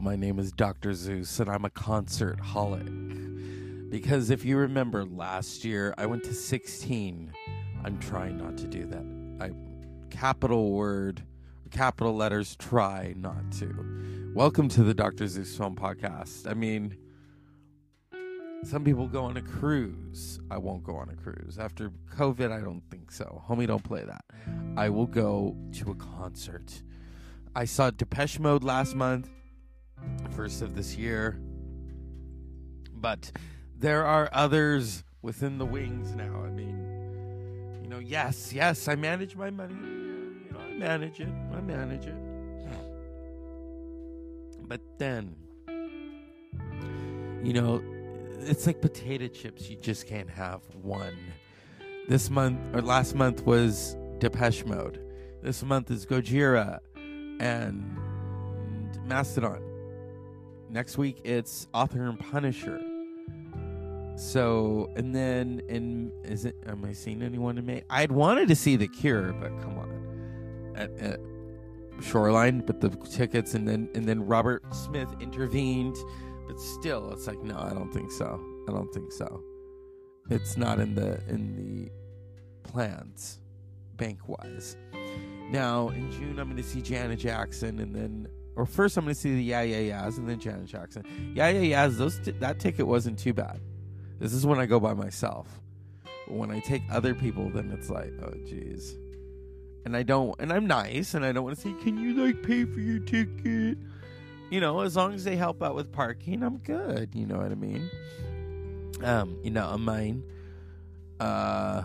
My 0.00 0.16
name 0.16 0.40
is 0.40 0.50
Dr. 0.50 0.92
Zeus, 0.92 1.38
and 1.38 1.48
I'm 1.48 1.64
a 1.64 1.70
concert 1.70 2.40
holic. 2.40 3.90
Because 3.90 4.30
if 4.30 4.44
you 4.44 4.56
remember 4.56 5.04
last 5.04 5.64
year, 5.64 5.94
I 5.96 6.06
went 6.06 6.24
to 6.24 6.34
16. 6.34 7.32
I'm 7.84 7.98
trying 7.98 8.38
not 8.38 8.56
to 8.58 8.66
do 8.66 8.86
that. 8.86 9.04
I 9.40 9.52
capital 10.10 10.72
word, 10.72 11.22
capital 11.70 12.16
letters, 12.16 12.56
try 12.56 13.14
not 13.16 13.52
to. 13.58 14.32
Welcome 14.34 14.68
to 14.70 14.82
the 14.82 14.94
Dr. 14.94 15.28
Zeus 15.28 15.56
Film 15.56 15.76
Podcast. 15.76 16.50
I 16.50 16.54
mean, 16.54 16.96
some 18.64 18.82
people 18.82 19.06
go 19.06 19.24
on 19.24 19.36
a 19.36 19.42
cruise. 19.42 20.40
I 20.50 20.58
won't 20.58 20.82
go 20.82 20.96
on 20.96 21.08
a 21.08 21.14
cruise. 21.14 21.56
After 21.58 21.92
COVID, 22.16 22.50
I 22.50 22.60
don't 22.60 22.82
think 22.90 23.12
so. 23.12 23.42
Homie, 23.48 23.68
don't 23.68 23.84
play 23.84 24.04
that. 24.04 24.24
I 24.76 24.88
will 24.88 25.06
go 25.06 25.56
to 25.74 25.92
a 25.92 25.94
concert. 25.94 26.82
I 27.54 27.64
saw 27.64 27.90
Depeche 27.90 28.40
Mode 28.40 28.64
last 28.64 28.96
month 28.96 29.30
first 30.30 30.62
of 30.62 30.74
this 30.74 30.96
year. 30.96 31.38
But 32.92 33.32
there 33.78 34.04
are 34.04 34.28
others 34.32 35.04
within 35.22 35.58
the 35.58 35.66
wings 35.66 36.14
now. 36.14 36.42
I 36.44 36.50
mean, 36.50 37.80
you 37.82 37.88
know, 37.88 37.98
yes, 37.98 38.52
yes, 38.52 38.88
I 38.88 38.94
manage 38.94 39.36
my 39.36 39.50
money. 39.50 39.74
You 39.74 40.52
know, 40.52 40.60
I 40.60 40.72
manage 40.72 41.20
it. 41.20 41.28
I 41.52 41.60
manage 41.60 42.06
it. 42.06 42.14
But 44.66 44.80
then, 44.98 45.36
you 47.42 47.52
know, 47.52 47.82
it's 48.40 48.66
like 48.66 48.80
potato 48.80 49.28
chips. 49.28 49.68
You 49.68 49.76
just 49.76 50.06
can't 50.06 50.30
have 50.30 50.62
one. 50.80 51.16
This 52.08 52.30
month 52.30 52.58
or 52.74 52.80
last 52.80 53.14
month 53.14 53.44
was 53.44 53.96
Depeche 54.18 54.64
Mode. 54.64 55.00
This 55.42 55.62
month 55.62 55.90
is 55.90 56.06
Gojira 56.06 56.78
and 57.40 57.98
Mastodon 59.04 59.73
next 60.74 60.98
week 60.98 61.20
it's 61.24 61.68
author 61.72 62.02
and 62.02 62.18
punisher. 62.18 62.80
So 64.16 64.90
and 64.96 65.14
then 65.14 65.62
in 65.68 66.12
is 66.24 66.44
it 66.44 66.56
am 66.66 66.84
i 66.84 66.92
seeing 66.92 67.22
anyone 67.22 67.56
in 67.56 67.64
may? 67.64 67.84
I'd 67.88 68.12
wanted 68.12 68.48
to 68.48 68.56
see 68.56 68.76
the 68.76 68.88
cure 68.88 69.32
but 69.32 69.48
come 69.62 69.78
on. 69.78 70.74
At, 70.76 70.90
at 70.98 71.20
shoreline 72.02 72.60
but 72.60 72.80
the 72.80 72.90
tickets 72.90 73.54
and 73.54 73.66
then 73.68 73.88
and 73.94 74.04
then 74.04 74.26
robert 74.26 74.64
smith 74.74 75.08
intervened 75.20 75.94
but 76.48 76.58
still 76.58 77.12
it's 77.12 77.28
like 77.28 77.40
no 77.44 77.56
i 77.56 77.70
don't 77.70 77.92
think 77.94 78.10
so. 78.10 78.40
I 78.68 78.72
don't 78.72 78.92
think 78.92 79.12
so. 79.12 79.42
It's 80.30 80.56
not 80.56 80.80
in 80.80 80.94
the 80.94 81.20
in 81.28 81.54
the 81.54 82.68
plans 82.68 83.40
bank 83.96 84.18
wise 84.26 84.76
now 85.50 85.90
in 85.90 86.10
june 86.10 86.38
i'm 86.40 86.50
going 86.50 86.56
to 86.56 86.68
see 86.68 86.82
janet 86.82 87.20
jackson 87.20 87.78
and 87.78 87.94
then 87.94 88.26
or 88.56 88.66
first 88.66 88.96
I'm 88.96 89.04
going 89.04 89.14
to 89.14 89.20
see 89.20 89.34
the 89.34 89.42
Yeah 89.42 89.62
Yeah 89.62 89.78
Yeahs 89.78 90.18
and 90.18 90.28
then 90.28 90.38
Janet 90.38 90.66
Jackson. 90.66 91.04
Yeah 91.34 91.48
Yeah 91.48 91.60
Yeahs, 91.60 91.98
those 91.98 92.18
t- 92.18 92.32
that 92.32 92.58
ticket 92.60 92.86
wasn't 92.86 93.18
too 93.18 93.32
bad. 93.32 93.60
This 94.18 94.32
is 94.32 94.46
when 94.46 94.58
I 94.58 94.66
go 94.66 94.78
by 94.80 94.94
myself. 94.94 95.60
When 96.28 96.50
I 96.50 96.60
take 96.60 96.82
other 96.90 97.14
people, 97.14 97.50
then 97.50 97.70
it's 97.72 97.90
like, 97.90 98.12
oh 98.22 98.32
jeez. 98.46 98.94
And 99.84 99.94
I 99.96 100.02
don't, 100.02 100.34
and 100.40 100.50
I'm 100.52 100.66
nice, 100.66 101.12
and 101.12 101.24
I 101.26 101.32
don't 101.32 101.44
want 101.44 101.56
to 101.56 101.62
say, 101.62 101.74
can 101.82 101.98
you 101.98 102.14
like 102.24 102.42
pay 102.42 102.64
for 102.64 102.80
your 102.80 103.00
ticket? 103.00 103.76
You 104.50 104.60
know, 104.60 104.80
as 104.80 104.96
long 104.96 105.12
as 105.14 105.24
they 105.24 105.36
help 105.36 105.62
out 105.62 105.74
with 105.74 105.92
parking, 105.92 106.42
I'm 106.42 106.58
good. 106.58 107.10
You 107.14 107.26
know 107.26 107.36
what 107.36 107.52
I 107.52 107.54
mean? 107.54 107.90
Um, 109.02 109.36
you 109.42 109.50
know, 109.50 109.66
I'm 109.66 109.84
mine. 109.84 110.22
Uh, 111.20 111.82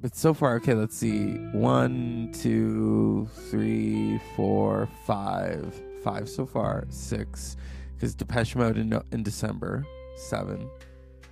but 0.00 0.16
so 0.16 0.32
far, 0.32 0.56
okay, 0.56 0.74
let's 0.74 0.96
see. 0.96 1.34
One, 1.52 2.30
two, 2.32 3.28
three, 3.50 4.18
four, 4.34 4.88
five. 5.06 5.74
Five 6.02 6.28
so 6.28 6.46
far. 6.46 6.84
Six. 6.88 7.56
Because 7.94 8.14
Depeche 8.14 8.56
Mode 8.56 8.78
in, 8.78 8.98
in 9.12 9.22
December. 9.22 9.86
Seven. 10.16 10.68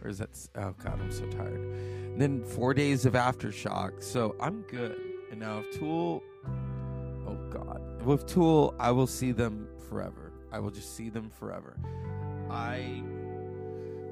Or 0.02 0.10
is 0.10 0.18
that. 0.18 0.30
Oh, 0.56 0.74
God, 0.84 1.00
I'm 1.00 1.10
so 1.10 1.26
tired. 1.26 1.60
And 1.60 2.20
then 2.20 2.44
four 2.44 2.74
days 2.74 3.06
of 3.06 3.14
Aftershock. 3.14 4.02
So 4.02 4.36
I'm 4.40 4.62
good. 4.62 5.00
And 5.30 5.40
now 5.40 5.60
if 5.60 5.78
Tool. 5.78 6.22
Oh, 7.26 7.36
God. 7.50 7.80
With 8.04 8.26
Tool, 8.26 8.74
I 8.78 8.90
will 8.90 9.06
see 9.06 9.32
them 9.32 9.68
forever. 9.88 10.32
I 10.52 10.58
will 10.58 10.70
just 10.70 10.94
see 10.94 11.08
them 11.08 11.30
forever. 11.30 11.76
I 12.50 13.02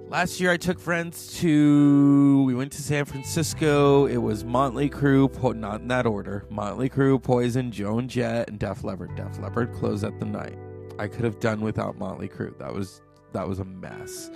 Last 0.09 0.41
year, 0.41 0.53
I 0.53 0.57
took 0.57 0.79
friends 0.79 1.37
to. 1.41 2.45
We 2.45 2.55
went 2.55 2.71
to 2.73 2.83
San 2.83 3.07
Francisco. 3.07 4.07
It 4.07 4.19
was 4.19 4.45
Motley 4.45 4.89
Crue, 4.89 5.33
po- 5.33 5.51
not 5.51 5.81
in 5.81 5.89
that 5.89 6.07
order. 6.07 6.47
Motley 6.49 6.89
Crue, 6.89 7.21
Poison, 7.21 7.73
Joan 7.73 8.07
Jett, 8.07 8.49
and 8.49 8.57
Def 8.57 8.85
Leppard. 8.85 9.17
Def 9.17 9.41
Leppard 9.41 9.73
closed 9.73 10.05
at 10.05 10.17
the 10.21 10.25
night. 10.25 10.57
I 11.01 11.09
could 11.09 11.25
have 11.25 11.41
done 11.41 11.61
without 11.61 11.99
Motley 11.99 12.29
Crue. 12.29 12.57
That 12.59 12.73
was 12.73 13.03
that 13.33 13.49
was 13.49 13.59
a 13.59 13.65
mess. 13.65 14.31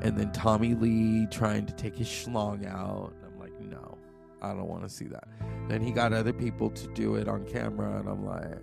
And 0.00 0.18
then 0.18 0.32
Tommy 0.32 0.74
Lee 0.74 1.28
trying 1.30 1.66
to 1.66 1.72
take 1.74 1.94
his 1.94 2.08
schlong 2.08 2.66
out. 2.66 3.14
I'm 3.24 3.38
like, 3.38 3.58
no, 3.60 3.98
I 4.42 4.48
don't 4.48 4.66
want 4.66 4.82
to 4.82 4.88
see 4.88 5.06
that. 5.06 5.28
Then 5.68 5.82
he 5.82 5.92
got 5.92 6.12
other 6.12 6.32
people 6.32 6.68
to 6.70 6.88
do 6.94 7.14
it 7.14 7.28
on 7.28 7.44
camera, 7.44 8.00
and 8.00 8.08
I'm 8.08 8.26
like, 8.26 8.58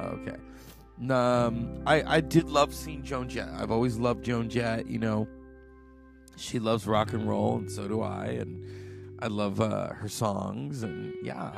okay. 0.00 0.36
Um, 1.10 1.82
I 1.84 2.16
I 2.16 2.20
did 2.22 2.48
love 2.48 2.74
seeing 2.74 3.02
Joan 3.02 3.28
Jett. 3.28 3.50
I've 3.50 3.70
always 3.70 3.98
loved 3.98 4.24
Joan 4.24 4.48
Jett. 4.48 4.86
You 4.86 4.98
know 4.98 5.28
she 6.36 6.58
loves 6.58 6.86
rock 6.86 7.12
and 7.12 7.28
roll, 7.28 7.56
and 7.58 7.70
so 7.70 7.88
do 7.88 8.02
I. 8.02 8.26
And 8.26 9.18
I 9.20 9.26
love 9.26 9.60
uh, 9.60 9.88
her 9.94 10.08
songs, 10.08 10.82
and 10.82 11.14
yeah, 11.22 11.52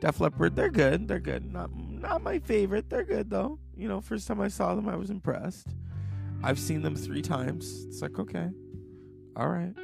Def 0.00 0.20
Leppard, 0.20 0.56
they're 0.56 0.70
good. 0.70 1.08
They're 1.08 1.20
good. 1.20 1.52
Not 1.52 1.70
not 1.76 2.22
my 2.22 2.38
favorite. 2.38 2.88
They're 2.90 3.04
good 3.04 3.30
though. 3.30 3.58
You 3.76 3.88
know, 3.88 4.00
first 4.00 4.28
time 4.28 4.40
I 4.40 4.48
saw 4.48 4.74
them, 4.74 4.88
I 4.88 4.96
was 4.96 5.10
impressed. 5.10 5.68
I've 6.42 6.58
seen 6.58 6.82
them 6.82 6.96
three 6.96 7.22
times. 7.22 7.84
It's 7.86 8.02
like 8.02 8.18
okay, 8.18 8.50
all 9.36 9.48
right. 9.48 9.74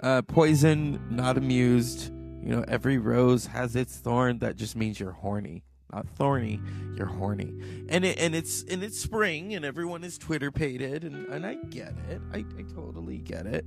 Uh, 0.00 0.22
Poison, 0.22 1.00
not 1.10 1.38
amused. 1.38 2.12
You 2.42 2.56
know, 2.56 2.64
every 2.68 2.98
rose 2.98 3.46
has 3.46 3.74
its 3.74 3.96
thorn. 3.96 4.38
That 4.40 4.56
just 4.56 4.76
means 4.76 5.00
you're 5.00 5.12
horny 5.12 5.64
not 5.94 6.08
thorny. 6.08 6.60
You're 6.96 7.06
horny, 7.06 7.52
and 7.88 8.04
it, 8.04 8.18
and 8.18 8.34
it's 8.34 8.62
and 8.64 8.82
it's 8.82 8.98
spring, 8.98 9.54
and 9.54 9.64
everyone 9.64 10.04
is 10.04 10.18
Twitter 10.18 10.50
pated, 10.50 11.04
and 11.04 11.26
and 11.28 11.46
I 11.46 11.54
get 11.54 11.94
it. 12.08 12.20
I 12.32 12.38
I 12.38 12.62
totally 12.74 13.18
get 13.18 13.46
it. 13.46 13.64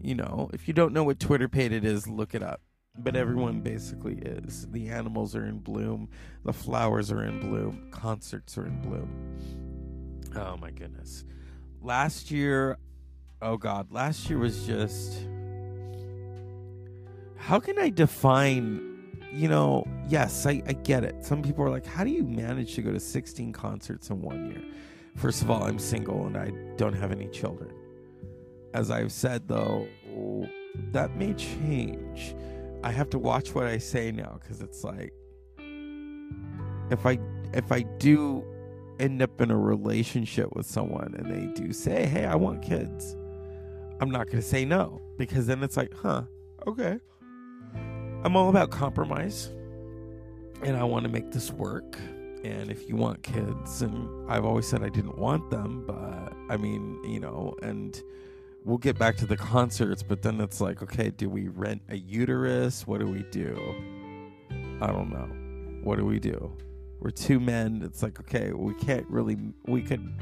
You 0.00 0.14
know, 0.14 0.50
if 0.52 0.68
you 0.68 0.74
don't 0.74 0.92
know 0.92 1.04
what 1.04 1.18
Twitter 1.18 1.48
pated 1.48 1.84
is, 1.84 2.06
look 2.06 2.34
it 2.34 2.42
up. 2.42 2.60
But 2.98 3.14
everyone 3.14 3.60
basically 3.60 4.14
is. 4.14 4.66
The 4.70 4.88
animals 4.88 5.36
are 5.36 5.44
in 5.44 5.58
bloom. 5.58 6.08
The 6.44 6.52
flowers 6.52 7.12
are 7.12 7.22
in 7.22 7.40
bloom. 7.40 7.88
Concerts 7.90 8.56
are 8.56 8.66
in 8.66 8.80
bloom. 8.80 9.10
Oh 10.34 10.56
my 10.56 10.70
goodness. 10.70 11.24
Last 11.82 12.30
year, 12.30 12.78
oh 13.42 13.58
God, 13.58 13.92
last 13.92 14.30
year 14.30 14.38
was 14.38 14.66
just. 14.66 15.26
How 17.36 17.60
can 17.60 17.78
I 17.78 17.90
define 17.90 18.95
you 19.36 19.48
know, 19.48 19.86
yes, 20.08 20.46
I, 20.46 20.62
I 20.66 20.72
get 20.72 21.04
it. 21.04 21.22
Some 21.24 21.42
people 21.42 21.62
are 21.64 21.70
like, 21.70 21.84
how 21.84 22.04
do 22.04 22.10
you 22.10 22.22
manage 22.22 22.74
to 22.76 22.82
go 22.82 22.90
to 22.90 22.98
16 22.98 23.52
concerts 23.52 24.08
in 24.08 24.22
one 24.22 24.46
year? 24.46 24.62
First 25.16 25.42
of 25.42 25.50
all, 25.50 25.62
I'm 25.62 25.78
single 25.78 26.26
and 26.26 26.36
I 26.36 26.52
don't 26.76 26.94
have 26.94 27.12
any 27.12 27.28
children. 27.28 27.70
As 28.72 28.90
I've 28.90 29.12
said, 29.12 29.46
though, 29.46 29.86
that 30.92 31.16
may 31.16 31.34
change. 31.34 32.34
I 32.82 32.90
have 32.90 33.10
to 33.10 33.18
watch 33.18 33.54
what 33.54 33.66
I 33.66 33.76
say 33.76 34.10
now 34.10 34.38
because 34.40 34.62
it's 34.62 34.84
like, 34.84 35.12
if 36.90 37.04
I 37.04 37.18
if 37.52 37.72
I 37.72 37.82
do 37.98 38.44
end 39.00 39.20
up 39.22 39.40
in 39.40 39.50
a 39.50 39.58
relationship 39.58 40.54
with 40.54 40.66
someone 40.66 41.14
and 41.18 41.32
they 41.32 41.60
do 41.60 41.72
say, 41.72 42.06
"Hey, 42.06 42.26
I 42.26 42.36
want 42.36 42.62
kids," 42.62 43.16
I'm 44.00 44.10
not 44.10 44.26
going 44.26 44.38
to 44.38 44.42
say 44.42 44.64
no 44.64 45.00
because 45.16 45.46
then 45.46 45.62
it's 45.62 45.76
like, 45.76 45.92
"Huh, 45.94 46.22
okay." 46.66 47.00
I'm 48.24 48.36
all 48.36 48.48
about 48.48 48.70
compromise 48.70 49.50
and 50.62 50.76
I 50.76 50.84
want 50.84 51.04
to 51.04 51.10
make 51.10 51.30
this 51.32 51.52
work. 51.52 51.98
And 52.44 52.70
if 52.70 52.88
you 52.88 52.96
want 52.96 53.22
kids, 53.22 53.82
and 53.82 54.30
I've 54.30 54.44
always 54.44 54.66
said 54.66 54.82
I 54.82 54.88
didn't 54.88 55.18
want 55.18 55.50
them, 55.50 55.84
but 55.86 56.32
I 56.48 56.56
mean, 56.56 57.02
you 57.04 57.18
know, 57.18 57.56
and 57.62 58.00
we'll 58.64 58.78
get 58.78 58.98
back 58.98 59.16
to 59.18 59.26
the 59.26 59.36
concerts, 59.36 60.02
but 60.02 60.22
then 60.22 60.40
it's 60.40 60.60
like, 60.60 60.82
okay, 60.82 61.10
do 61.10 61.28
we 61.28 61.48
rent 61.48 61.82
a 61.88 61.96
uterus? 61.96 62.86
What 62.86 63.00
do 63.00 63.06
we 63.06 63.24
do? 63.30 63.74
I 64.80 64.88
don't 64.88 65.10
know. 65.10 65.28
What 65.82 65.98
do 65.98 66.04
we 66.04 66.18
do? 66.18 66.52
We're 67.00 67.10
two 67.10 67.40
men. 67.40 67.82
It's 67.84 68.02
like, 68.02 68.20
okay, 68.20 68.52
we 68.52 68.74
can't 68.74 69.06
really, 69.08 69.36
we 69.66 69.82
could, 69.82 70.14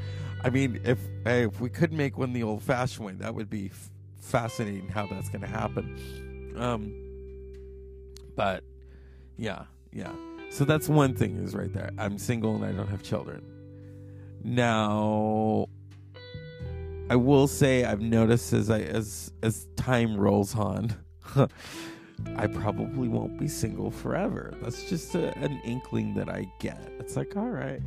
I 0.43 0.49
mean, 0.49 0.79
if, 0.83 0.99
hey, 1.25 1.45
if 1.45 1.61
we 1.61 1.69
could 1.69 1.93
make 1.93 2.17
one 2.17 2.33
the 2.33 2.43
old 2.43 2.63
fashioned 2.63 3.05
way, 3.05 3.13
that 3.13 3.33
would 3.33 3.49
be 3.49 3.67
f- 3.67 3.89
fascinating 4.19 4.89
how 4.89 5.07
that's 5.07 5.29
going 5.29 5.41
to 5.41 5.47
happen. 5.47 6.53
Um, 6.57 7.04
but 8.35 8.63
yeah, 9.37 9.63
yeah. 9.91 10.11
So 10.49 10.65
that's 10.65 10.87
one 10.87 11.15
thing 11.15 11.37
is 11.37 11.55
right 11.55 11.73
there. 11.73 11.91
I'm 11.97 12.17
single 12.17 12.55
and 12.55 12.65
I 12.65 12.71
don't 12.71 12.87
have 12.87 13.03
children. 13.03 13.43
Now 14.43 15.67
I 17.09 17.15
will 17.15 17.47
say 17.47 17.83
I've 17.83 18.01
noticed 18.01 18.53
as 18.53 18.69
I 18.69 18.81
as 18.81 19.31
as 19.43 19.67
time 19.75 20.17
rolls 20.17 20.55
on 20.55 20.95
I 22.37 22.47
probably 22.47 23.07
won't 23.07 23.37
be 23.37 23.47
single 23.47 23.91
forever. 23.91 24.53
That's 24.61 24.83
just 24.89 25.15
a, 25.15 25.37
an 25.37 25.59
inkling 25.63 26.13
that 26.15 26.29
I 26.29 26.49
get. 26.59 26.91
It's 26.99 27.15
like, 27.15 27.35
all 27.35 27.49
right. 27.49 27.81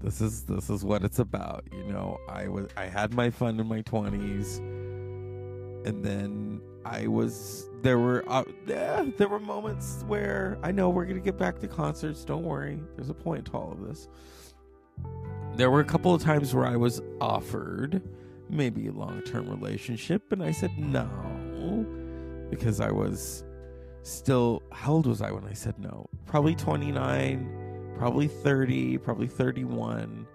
This 0.00 0.20
is 0.20 0.44
this 0.44 0.70
is 0.70 0.84
what 0.84 1.02
it's 1.02 1.18
about. 1.18 1.64
You 1.72 1.84
know, 1.84 2.18
I 2.28 2.48
was 2.48 2.68
I 2.76 2.84
had 2.84 3.12
my 3.12 3.30
fun 3.30 3.58
in 3.58 3.66
my 3.66 3.80
twenties, 3.82 4.58
and 4.58 6.04
then 6.04 6.60
I 6.90 7.06
was 7.06 7.68
there 7.82 7.98
were 7.98 8.24
uh, 8.28 8.44
yeah, 8.66 9.04
there 9.16 9.28
were 9.28 9.40
moments 9.40 10.04
where 10.06 10.58
I 10.62 10.72
know 10.72 10.88
we're 10.88 11.04
gonna 11.04 11.20
get 11.20 11.38
back 11.38 11.58
to 11.60 11.68
concerts. 11.68 12.24
Don't 12.24 12.44
worry, 12.44 12.80
there's 12.96 13.10
a 13.10 13.14
point 13.14 13.46
to 13.46 13.52
all 13.52 13.72
of 13.72 13.86
this. 13.86 14.08
There 15.54 15.70
were 15.70 15.80
a 15.80 15.84
couple 15.84 16.14
of 16.14 16.22
times 16.22 16.54
where 16.54 16.66
I 16.66 16.76
was 16.76 17.00
offered 17.20 18.02
maybe 18.48 18.88
a 18.88 18.92
long 18.92 19.22
term 19.22 19.48
relationship, 19.48 20.32
and 20.32 20.42
I 20.42 20.50
said 20.50 20.76
no 20.78 21.08
because 22.50 22.80
I 22.80 22.90
was 22.90 23.44
still 24.02 24.62
how 24.72 24.94
old 24.94 25.06
was 25.06 25.20
I 25.20 25.30
when 25.30 25.44
I 25.44 25.52
said 25.52 25.78
no? 25.78 26.08
Probably 26.26 26.54
29, 26.54 27.94
probably 27.98 28.28
30, 28.28 28.98
probably 28.98 29.26
31. 29.26 30.26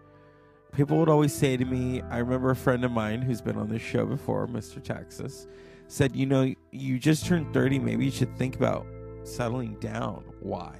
People 0.75 0.97
would 0.97 1.09
always 1.09 1.33
say 1.33 1.55
to 1.57 1.65
me, 1.65 2.01
I 2.01 2.17
remember 2.17 2.49
a 2.51 2.55
friend 2.55 2.83
of 2.83 2.91
mine 2.91 3.21
who's 3.21 3.41
been 3.41 3.57
on 3.57 3.69
this 3.69 3.81
show 3.81 4.05
before, 4.05 4.47
Mr. 4.47 4.83
Texas, 4.83 5.47
said, 5.93 6.15
"You 6.15 6.25
know, 6.25 6.53
you 6.71 6.99
just 6.99 7.25
turned 7.25 7.53
30, 7.53 7.79
maybe 7.79 8.05
you 8.05 8.11
should 8.11 8.35
think 8.37 8.55
about 8.55 8.85
settling 9.23 9.75
down. 9.75 10.23
Why?" 10.39 10.75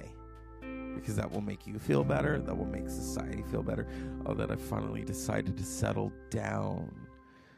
Because 0.94 1.16
that 1.16 1.30
will 1.30 1.40
make 1.40 1.66
you 1.66 1.78
feel 1.78 2.04
better, 2.04 2.40
that 2.40 2.56
will 2.56 2.66
make 2.66 2.88
society 2.88 3.42
feel 3.50 3.62
better. 3.62 3.86
Oh, 4.26 4.34
that 4.34 4.50
I 4.50 4.56
finally 4.56 5.02
decided 5.02 5.56
to 5.58 5.64
settle 5.64 6.12
down. 6.30 6.90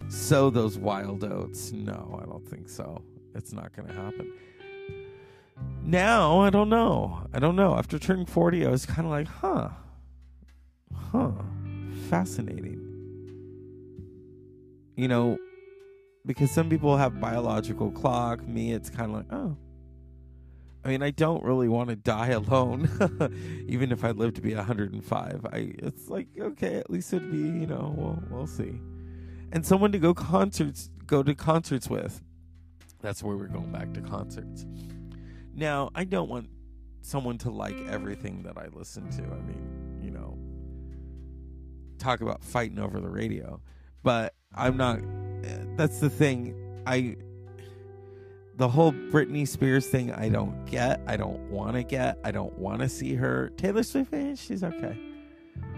Sow 0.08 0.50
those 0.50 0.78
wild 0.78 1.24
oats. 1.24 1.72
No, 1.72 2.20
I 2.22 2.26
don't 2.26 2.46
think 2.48 2.68
so. 2.68 3.02
It's 3.34 3.52
not 3.52 3.74
going 3.74 3.88
to 3.88 3.94
happen 3.94 4.32
now 5.86 6.40
I 6.40 6.50
don't 6.50 6.68
know. 6.68 7.26
I 7.32 7.38
don't 7.38 7.56
know. 7.56 7.74
After 7.74 7.98
turning 7.98 8.26
40, 8.26 8.66
I 8.66 8.70
was 8.70 8.84
kind 8.84 9.06
of 9.06 9.10
like, 9.10 9.28
huh. 9.28 9.68
Huh. 10.94 11.32
Fascinating. 12.10 12.82
You 14.96 15.08
know, 15.08 15.38
because 16.26 16.50
some 16.50 16.68
people 16.68 16.96
have 16.96 17.20
biological 17.20 17.90
clock. 17.90 18.46
Me, 18.46 18.72
it's 18.72 18.90
kind 18.90 19.10
of 19.10 19.16
like, 19.18 19.32
oh. 19.32 19.56
I 20.84 20.88
mean, 20.90 21.02
I 21.02 21.10
don't 21.10 21.42
really 21.42 21.68
want 21.68 21.88
to 21.90 21.96
die 21.96 22.28
alone, 22.28 22.88
even 23.68 23.90
if 23.90 24.04
I 24.04 24.12
live 24.12 24.34
to 24.34 24.40
be 24.40 24.54
105. 24.54 25.46
I, 25.52 25.72
it's 25.78 26.08
like, 26.08 26.28
okay, 26.38 26.76
at 26.76 26.90
least 26.90 27.12
it'd 27.12 27.30
be, 27.30 27.38
you 27.38 27.66
know, 27.66 27.92
we'll, 27.96 28.22
we'll 28.30 28.46
see. 28.46 28.78
And 29.50 29.66
someone 29.66 29.90
to 29.92 29.98
go 29.98 30.14
concerts, 30.14 30.90
go 31.06 31.22
to 31.22 31.34
concerts 31.34 31.88
with. 31.88 32.22
That's 33.00 33.22
where 33.22 33.36
we're 33.36 33.48
going 33.48 33.72
back 33.72 33.94
to 33.94 34.00
concerts. 34.00 34.64
Now, 35.54 35.90
I 35.94 36.04
don't 36.04 36.28
want 36.28 36.50
someone 37.00 37.38
to 37.38 37.50
like 37.50 37.76
everything 37.88 38.42
that 38.44 38.56
I 38.56 38.66
listen 38.72 39.10
to. 39.10 39.22
I 39.22 39.40
mean, 39.42 40.00
you 40.02 40.10
know, 40.10 40.38
talk 41.98 42.20
about 42.20 42.44
fighting 42.44 42.78
over 42.78 43.00
the 43.00 43.08
radio. 43.08 43.60
But 44.02 44.34
I'm 44.54 44.76
not 44.76 45.00
that's 45.76 46.00
the 46.00 46.10
thing. 46.10 46.54
I 46.86 47.16
the 48.56 48.68
whole 48.68 48.92
Britney 48.92 49.46
Spears 49.46 49.86
thing 49.86 50.12
I 50.12 50.28
don't 50.28 50.64
get. 50.66 51.00
I 51.06 51.16
don't 51.16 51.40
want 51.50 51.74
to 51.74 51.82
get. 51.82 52.18
I 52.24 52.30
don't 52.30 52.56
want 52.58 52.80
to 52.80 52.88
see 52.88 53.14
her. 53.14 53.50
Taylor 53.56 53.82
Swift, 53.82 54.14
eh, 54.14 54.34
she's 54.34 54.64
okay. 54.64 54.98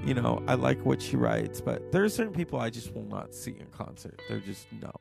You 0.04 0.14
know, 0.14 0.42
I 0.46 0.54
like 0.54 0.84
what 0.84 1.02
she 1.02 1.16
writes, 1.16 1.60
but 1.60 1.90
there 1.90 2.04
are 2.04 2.08
certain 2.08 2.32
people 2.32 2.60
I 2.60 2.70
just 2.70 2.94
will 2.94 3.06
not 3.06 3.34
see 3.34 3.50
in 3.58 3.66
concert. 3.72 4.20
They're 4.28 4.40
just 4.40 4.66
no. 4.80 4.92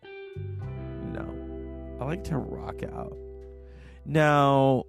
No. 1.13 1.97
I 1.99 2.05
like 2.05 2.23
to 2.25 2.37
rock 2.37 2.81
out. 2.83 3.15
Now, 4.05 4.85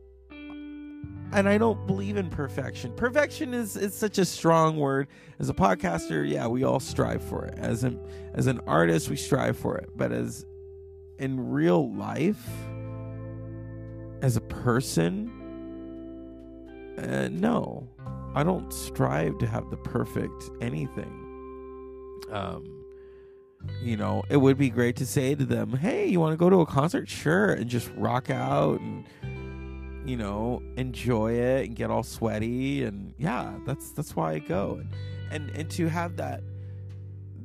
and 1.32 1.48
I 1.48 1.58
don't 1.58 1.86
believe 1.86 2.16
in 2.16 2.30
perfection. 2.30 2.92
Perfection 2.94 3.54
is 3.54 3.76
is 3.76 3.94
such 3.94 4.18
a 4.18 4.24
strong 4.24 4.76
word. 4.76 5.08
As 5.38 5.48
a 5.48 5.54
podcaster, 5.54 6.28
yeah, 6.28 6.46
we 6.46 6.64
all 6.64 6.80
strive 6.80 7.22
for 7.22 7.44
it. 7.44 7.58
As 7.58 7.84
an 7.84 8.00
as 8.34 8.46
an 8.46 8.60
artist, 8.66 9.08
we 9.08 9.16
strive 9.16 9.56
for 9.56 9.76
it. 9.76 9.90
But 9.96 10.12
as 10.12 10.46
in 11.18 11.50
real 11.50 11.92
life, 11.94 12.48
as 14.22 14.36
a 14.36 14.40
person, 14.40 15.30
uh, 16.98 17.28
no, 17.30 17.88
I 18.34 18.42
don't 18.42 18.72
strive 18.72 19.38
to 19.38 19.46
have 19.46 19.68
the 19.70 19.76
perfect 19.76 20.50
anything. 20.60 21.24
Um, 22.30 22.84
you 23.82 23.96
know, 23.96 24.22
it 24.30 24.36
would 24.36 24.56
be 24.56 24.70
great 24.70 24.96
to 24.96 25.06
say 25.06 25.34
to 25.34 25.44
them, 25.44 25.72
"Hey, 25.72 26.06
you 26.06 26.20
want 26.20 26.32
to 26.32 26.36
go 26.36 26.48
to 26.48 26.60
a 26.60 26.66
concert? 26.66 27.08
Sure," 27.08 27.52
and 27.52 27.68
just 27.68 27.90
rock 27.96 28.30
out 28.30 28.80
and 28.80 29.04
you 30.08 30.16
know 30.16 30.62
enjoy 30.76 31.32
it 31.32 31.66
and 31.66 31.76
get 31.76 31.90
all 31.90 32.02
sweaty 32.02 32.84
and 32.84 33.14
yeah, 33.18 33.52
that's 33.66 33.90
that's 33.90 34.16
why 34.16 34.32
I 34.34 34.38
go 34.38 34.80
and 34.80 34.88
and, 35.30 35.50
and 35.56 35.70
to 35.72 35.88
have 35.88 36.16
that 36.16 36.42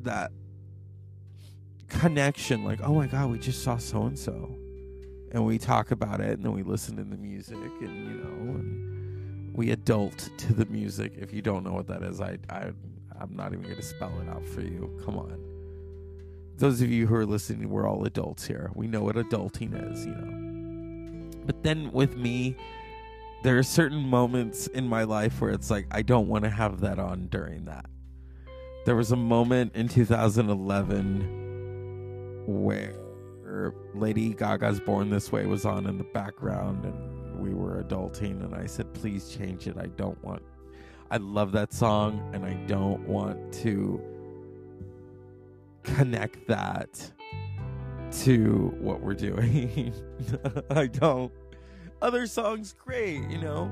that 0.03 0.31
connection, 1.89 2.63
like, 2.63 2.79
oh 2.81 2.93
my 2.93 3.07
god, 3.07 3.31
we 3.31 3.37
just 3.39 3.63
saw 3.63 3.77
so 3.77 4.03
and 4.03 4.17
so, 4.17 4.55
and 5.31 5.45
we 5.45 5.57
talk 5.57 5.91
about 5.91 6.21
it, 6.21 6.31
and 6.31 6.43
then 6.43 6.53
we 6.53 6.63
listen 6.63 6.95
to 6.97 7.03
the 7.03 7.17
music, 7.17 7.57
and 7.81 8.07
you 8.07 8.15
know, 8.23 8.55
and 8.55 9.55
we 9.55 9.71
adult 9.71 10.29
to 10.37 10.53
the 10.53 10.65
music. 10.65 11.13
If 11.17 11.33
you 11.33 11.41
don't 11.41 11.63
know 11.63 11.73
what 11.73 11.87
that 11.87 12.03
is, 12.03 12.21
I 12.21 12.37
I 12.49 12.71
I'm 13.19 13.35
not 13.35 13.53
even 13.53 13.63
going 13.63 13.75
to 13.75 13.81
spell 13.83 14.13
it 14.21 14.29
out 14.29 14.45
for 14.45 14.61
you. 14.61 14.99
Come 15.05 15.17
on 15.17 15.53
those 16.57 16.81
of 16.81 16.89
you 16.91 17.07
who 17.07 17.15
are 17.15 17.25
listening, 17.25 17.67
we're 17.67 17.87
all 17.87 18.05
adults 18.05 18.45
here. 18.45 18.71
We 18.75 18.87
know 18.87 19.01
what 19.01 19.15
adulting 19.15 19.91
is, 19.91 20.05
you 20.05 20.13
know. 20.13 20.42
But 21.45 21.63
then 21.63 21.91
with 21.91 22.15
me, 22.15 22.55
there 23.43 23.57
are 23.57 23.63
certain 23.63 23.99
moments 23.99 24.67
in 24.67 24.87
my 24.87 25.03
life 25.03 25.41
where 25.41 25.51
it's 25.51 25.69
like 25.69 25.87
I 25.91 26.01
don't 26.01 26.29
want 26.29 26.45
to 26.45 26.49
have 26.49 26.79
that 26.81 26.99
on 26.99 27.27
during 27.27 27.65
that. 27.65 27.87
There 28.85 28.95
was 28.95 29.11
a 29.11 29.17
moment 29.17 29.75
in 29.75 29.89
2011 29.89 32.43
where 32.47 32.93
Lady 33.93 34.33
Gaga's 34.33 34.79
Born 34.79 35.09
This 35.09 35.29
Way 35.31 35.45
was 35.45 35.65
on 35.65 35.87
in 35.87 35.97
the 35.97 36.05
background 36.05 36.85
and 36.85 37.39
we 37.39 37.53
were 37.53 37.83
adulting 37.83 38.43
and 38.43 38.55
I 38.55 38.65
said 38.65 38.93
please 38.93 39.29
change 39.29 39.67
it. 39.67 39.77
I 39.77 39.87
don't 39.87 40.23
want 40.23 40.41
I 41.11 41.17
love 41.17 41.51
that 41.51 41.73
song 41.73 42.29
and 42.33 42.45
I 42.45 42.53
don't 42.65 43.05
want 43.07 43.53
to 43.55 44.01
connect 45.83 46.47
that 46.47 47.11
to 48.21 48.75
what 48.79 49.01
we're 49.01 49.13
doing. 49.13 49.93
I 50.69 50.87
don't. 50.87 51.31
Other 52.01 52.27
songs, 52.27 52.73
great, 52.77 53.29
you 53.29 53.37
know. 53.39 53.71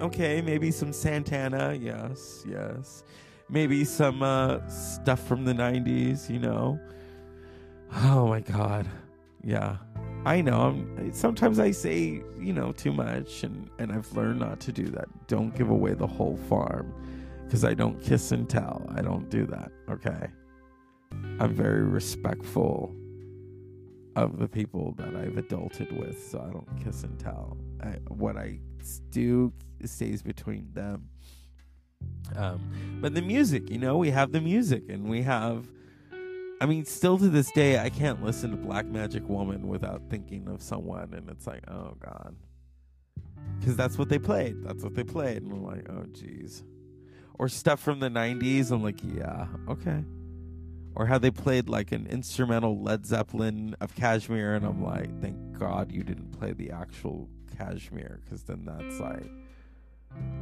Okay, 0.00 0.40
maybe 0.40 0.70
some 0.70 0.92
Santana, 0.92 1.74
yes, 1.74 2.44
yes. 2.48 3.02
Maybe 3.48 3.84
some 3.84 4.22
uh, 4.22 4.66
stuff 4.68 5.26
from 5.26 5.44
the 5.44 5.52
90s, 5.52 6.30
you 6.30 6.38
know. 6.38 6.78
Oh 7.92 8.28
my 8.28 8.40
God. 8.40 8.86
Yeah. 9.42 9.76
I 10.24 10.40
know. 10.40 10.60
I'm, 10.60 11.12
sometimes 11.12 11.60
I 11.60 11.70
say, 11.70 12.22
you 12.38 12.52
know, 12.52 12.72
too 12.72 12.92
much, 12.92 13.44
and, 13.44 13.70
and 13.78 13.92
I've 13.92 14.10
learned 14.12 14.40
not 14.40 14.58
to 14.60 14.72
do 14.72 14.84
that. 14.88 15.06
Don't 15.28 15.54
give 15.54 15.70
away 15.70 15.94
the 15.94 16.06
whole 16.06 16.36
farm 16.48 16.92
because 17.44 17.64
I 17.64 17.74
don't 17.74 18.02
kiss 18.02 18.32
and 18.32 18.48
tell. 18.48 18.84
I 18.94 19.02
don't 19.02 19.30
do 19.30 19.46
that. 19.46 19.70
Okay. 19.88 20.28
I'm 21.38 21.54
very 21.54 21.82
respectful 21.82 22.94
of 24.16 24.38
the 24.38 24.48
people 24.48 24.94
that 24.96 25.14
I've 25.14 25.34
adulted 25.34 25.92
with, 25.92 26.26
so 26.30 26.40
I 26.40 26.50
don't 26.50 26.66
kiss 26.82 27.04
and 27.04 27.18
tell. 27.20 27.58
I, 27.82 27.98
what 28.08 28.36
I 28.36 28.58
do 29.10 29.52
stays 29.84 30.22
between 30.22 30.68
them. 30.72 31.08
Um, 32.34 32.98
but 33.00 33.14
the 33.14 33.20
music, 33.20 33.70
you 33.70 33.78
know, 33.78 33.98
we 33.98 34.10
have 34.10 34.32
the 34.32 34.40
music, 34.40 34.84
and 34.88 35.08
we 35.08 35.22
have. 35.22 35.68
I 36.58 36.64
mean, 36.64 36.86
still 36.86 37.18
to 37.18 37.28
this 37.28 37.52
day, 37.52 37.78
I 37.78 37.90
can't 37.90 38.24
listen 38.24 38.50
to 38.50 38.56
Black 38.56 38.86
Magic 38.86 39.28
Woman 39.28 39.68
without 39.68 40.00
thinking 40.08 40.48
of 40.48 40.62
someone, 40.62 41.12
and 41.12 41.28
it's 41.28 41.46
like, 41.46 41.62
oh 41.70 41.94
god, 42.00 42.34
because 43.60 43.76
that's 43.76 43.98
what 43.98 44.08
they 44.08 44.18
played. 44.18 44.64
That's 44.64 44.82
what 44.82 44.94
they 44.94 45.04
played, 45.04 45.42
and 45.42 45.52
I'm 45.52 45.62
like, 45.62 45.86
oh 45.90 46.06
jeez. 46.12 46.62
Or 47.38 47.50
stuff 47.50 47.80
from 47.80 48.00
the 48.00 48.08
'90s. 48.08 48.70
I'm 48.70 48.82
like, 48.82 49.00
yeah, 49.04 49.46
okay 49.68 50.02
or 50.96 51.06
how 51.06 51.18
they 51.18 51.30
played 51.30 51.68
like 51.68 51.92
an 51.92 52.06
instrumental 52.06 52.80
Led 52.82 53.06
Zeppelin 53.06 53.76
of 53.80 53.94
Kashmir, 53.94 54.54
and 54.54 54.64
I'm 54.64 54.82
like, 54.82 55.20
thank 55.20 55.36
God 55.58 55.92
you 55.92 56.02
didn't 56.02 56.32
play 56.32 56.52
the 56.52 56.70
actual 56.70 57.28
Kashmir, 57.56 58.20
because 58.24 58.42
then 58.42 58.64
that's 58.64 58.98
like. 58.98 59.30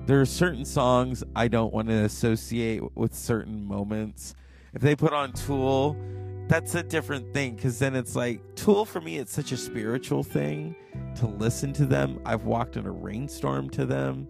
There 0.06 0.20
are 0.20 0.26
certain 0.26 0.64
songs 0.64 1.24
I 1.34 1.48
don't 1.48 1.74
want 1.74 1.88
to 1.88 2.04
associate 2.04 2.82
with 2.96 3.14
certain 3.14 3.64
moments. 3.64 4.36
If 4.72 4.80
they 4.80 4.94
put 4.94 5.12
on 5.12 5.32
Tool, 5.32 5.96
that's 6.46 6.76
a 6.76 6.82
different 6.84 7.34
thing 7.34 7.56
because 7.56 7.80
then 7.80 7.96
it's 7.96 8.14
like 8.14 8.40
Tool 8.54 8.84
for 8.84 9.00
me, 9.00 9.18
it's 9.18 9.32
such 9.32 9.50
a 9.50 9.56
spiritual 9.56 10.22
thing 10.22 10.76
to 11.16 11.26
listen 11.26 11.72
to 11.72 11.86
them. 11.86 12.20
I've 12.24 12.44
walked 12.44 12.76
in 12.76 12.86
a 12.86 12.92
rainstorm 12.92 13.70
to 13.70 13.86
them, 13.86 14.28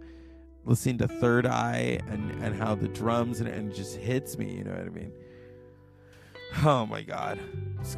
listening 0.64 0.96
to 0.98 1.08
Third 1.08 1.44
Eye 1.44 2.00
and, 2.08 2.30
and 2.42 2.56
how 2.56 2.74
the 2.74 2.88
drums 2.88 3.40
and, 3.40 3.48
and 3.48 3.70
it 3.70 3.74
just 3.74 3.96
hits 3.96 4.38
me, 4.38 4.54
you 4.54 4.64
know 4.64 4.70
what 4.70 4.86
I 4.86 4.90
mean? 4.90 5.12
Oh 6.62 6.86
my 6.86 7.02
god. 7.02 7.40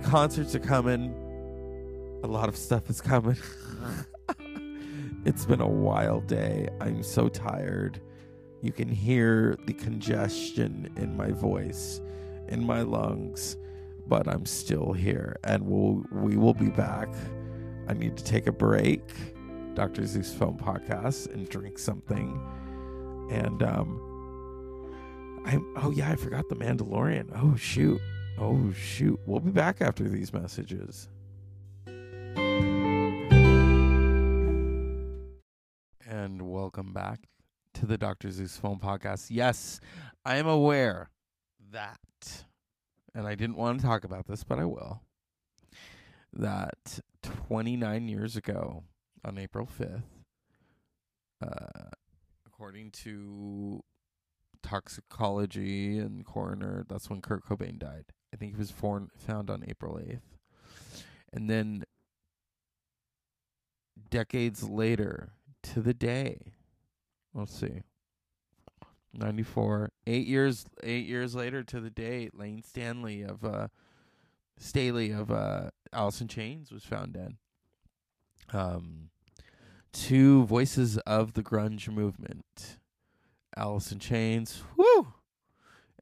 Concerts 0.04 0.54
are 0.54 0.60
coming. 0.60 1.14
A 2.24 2.26
lot 2.26 2.48
of 2.48 2.56
stuff 2.56 2.88
is 2.88 3.00
coming. 3.00 3.36
it's 5.24 5.44
been 5.44 5.60
a 5.60 5.68
wild 5.68 6.26
day. 6.26 6.68
I'm 6.80 7.02
so 7.02 7.28
tired. 7.28 8.00
You 8.62 8.72
can 8.72 8.88
hear 8.88 9.56
the 9.66 9.74
congestion 9.74 10.90
in 10.96 11.16
my 11.16 11.30
voice, 11.30 12.00
in 12.48 12.64
my 12.64 12.82
lungs, 12.82 13.56
but 14.08 14.26
I'm 14.26 14.46
still 14.46 14.92
here 14.92 15.36
and 15.44 15.64
we'll, 15.66 16.04
we 16.10 16.36
will 16.36 16.54
be 16.54 16.70
back. 16.70 17.08
I 17.88 17.92
need 17.92 18.16
to 18.16 18.24
take 18.24 18.46
a 18.46 18.52
break, 18.52 19.02
Dr. 19.74 20.06
Zeus 20.06 20.32
Film 20.32 20.58
Podcast, 20.58 21.32
and 21.32 21.48
drink 21.48 21.78
something. 21.78 22.40
And, 23.30 23.62
um, 23.62 24.00
I'm 25.44 25.64
oh 25.76 25.92
yeah, 25.92 26.10
I 26.10 26.16
forgot 26.16 26.48
the 26.48 26.56
Mandalorian. 26.56 27.30
Oh 27.36 27.54
shoot. 27.54 28.00
Oh 28.38 28.70
shoot. 28.72 29.18
We'll 29.24 29.40
be 29.40 29.50
back 29.50 29.80
after 29.80 30.06
these 30.06 30.30
messages. 30.30 31.08
And 36.06 36.42
welcome 36.42 36.92
back 36.92 37.28
to 37.74 37.86
the 37.86 37.96
Dr. 37.96 38.30
Zeus 38.30 38.58
Film 38.58 38.78
Podcast. 38.78 39.28
Yes, 39.30 39.80
I 40.26 40.36
am 40.36 40.46
aware 40.46 41.08
that, 41.72 42.44
and 43.14 43.26
I 43.26 43.34
didn't 43.36 43.56
want 43.56 43.80
to 43.80 43.86
talk 43.86 44.04
about 44.04 44.26
this, 44.26 44.44
but 44.44 44.58
I 44.58 44.66
will, 44.66 45.00
that 46.34 47.00
29 47.22 48.06
years 48.08 48.36
ago, 48.36 48.84
on 49.24 49.38
April 49.38 49.66
5th, 49.66 50.02
uh, 51.42 51.90
according 52.46 52.90
to 52.90 53.82
toxicology 54.62 55.98
and 55.98 56.26
coroner, 56.26 56.84
that's 56.86 57.08
when 57.08 57.22
Kurt 57.22 57.42
Cobain 57.42 57.78
died. 57.78 58.04
I 58.32 58.36
think 58.36 58.52
he 58.52 58.58
was 58.58 58.70
found 58.70 59.50
on 59.50 59.64
April 59.66 59.94
8th. 59.94 60.20
And 61.32 61.48
then 61.48 61.84
decades 64.10 64.62
later, 64.62 65.30
to 65.62 65.80
the 65.80 65.94
day, 65.94 66.52
let's 67.34 67.58
see, 67.58 67.82
94, 69.12 69.90
eight 70.06 70.26
years, 70.26 70.66
eight 70.82 71.06
years 71.06 71.34
later 71.34 71.62
to 71.64 71.80
the 71.80 71.90
day, 71.90 72.30
Layne 72.32 72.62
Stanley 72.62 73.22
of, 73.22 73.44
uh, 73.44 73.68
Staley 74.58 75.10
of, 75.10 75.30
uh, 75.30 75.70
Alice 75.92 76.20
in 76.20 76.28
Chains 76.28 76.70
was 76.70 76.84
found 76.84 77.14
dead. 77.14 77.36
Um, 78.52 79.10
two 79.92 80.44
voices 80.44 80.98
of 80.98 81.32
the 81.32 81.42
grunge 81.42 81.88
movement, 81.88 82.78
Alice 83.56 83.90
in 83.90 83.98
Chains, 83.98 84.62
whoo, 84.76 85.14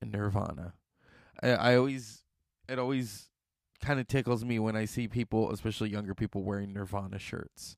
and 0.00 0.12
Nirvana. 0.12 0.74
I, 1.52 1.76
always, 1.76 2.22
it 2.68 2.78
always 2.78 3.28
kind 3.82 4.00
of 4.00 4.08
tickles 4.08 4.44
me 4.44 4.58
when 4.58 4.76
I 4.76 4.84
see 4.84 5.08
people, 5.08 5.50
especially 5.50 5.90
younger 5.90 6.14
people, 6.14 6.42
wearing 6.42 6.72
Nirvana 6.72 7.18
shirts, 7.18 7.76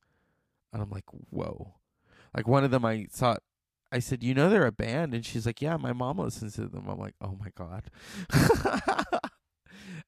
and 0.73 0.83
I'm 0.83 0.91
like, 0.91 1.05
whoa. 1.31 1.75
Like 2.35 2.47
one 2.47 2.65
of 2.65 2.71
them, 2.71 2.85
I 2.85 3.07
saw. 3.11 3.37
I 3.93 4.01
said, 4.01 4.23
"You 4.23 4.35
know 4.35 4.51
they're 4.51 4.67
a 4.67 4.73
band," 4.73 5.15
and 5.15 5.25
she's 5.25 5.47
like, 5.47 5.63
"Yeah, 5.63 5.77
my 5.77 5.93
mom 5.93 6.19
listens 6.19 6.55
to 6.57 6.67
them." 6.67 6.87
I'm 6.89 6.99
like, 6.99 7.15
"Oh 7.21 7.39
my 7.41 7.51
god." 7.57 7.85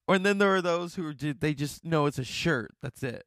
and 0.09 0.27
then 0.27 0.39
there 0.39 0.55
are 0.55 0.61
those 0.61 0.97
who 0.97 1.07
are 1.07 1.15
they 1.15 1.55
just 1.55 1.85
know 1.85 2.07
it's 2.07 2.19
a 2.19 2.25
shirt. 2.25 2.75
That's 2.83 3.03
it. 3.03 3.25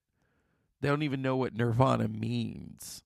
They 0.81 0.89
don't 0.89 1.03
even 1.03 1.21
know 1.21 1.35
what 1.35 1.55
Nirvana 1.55 2.07
means. 2.07 3.01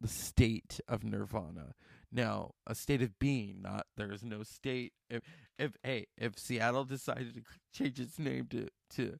The 0.00 0.08
state 0.08 0.80
of 0.88 1.02
Nirvana. 1.02 1.74
Now, 2.12 2.52
a 2.66 2.74
state 2.74 3.02
of 3.02 3.18
being, 3.18 3.62
not 3.62 3.86
there 3.96 4.10
is 4.12 4.24
no 4.24 4.42
state. 4.42 4.92
If 5.08 5.22
if 5.58 5.72
hey, 5.82 6.06
if 6.18 6.38
Seattle 6.38 6.84
decided 6.84 7.34
to 7.34 7.42
change 7.72 8.00
its 8.00 8.18
name 8.18 8.46
to 8.50 8.68
to 8.96 9.18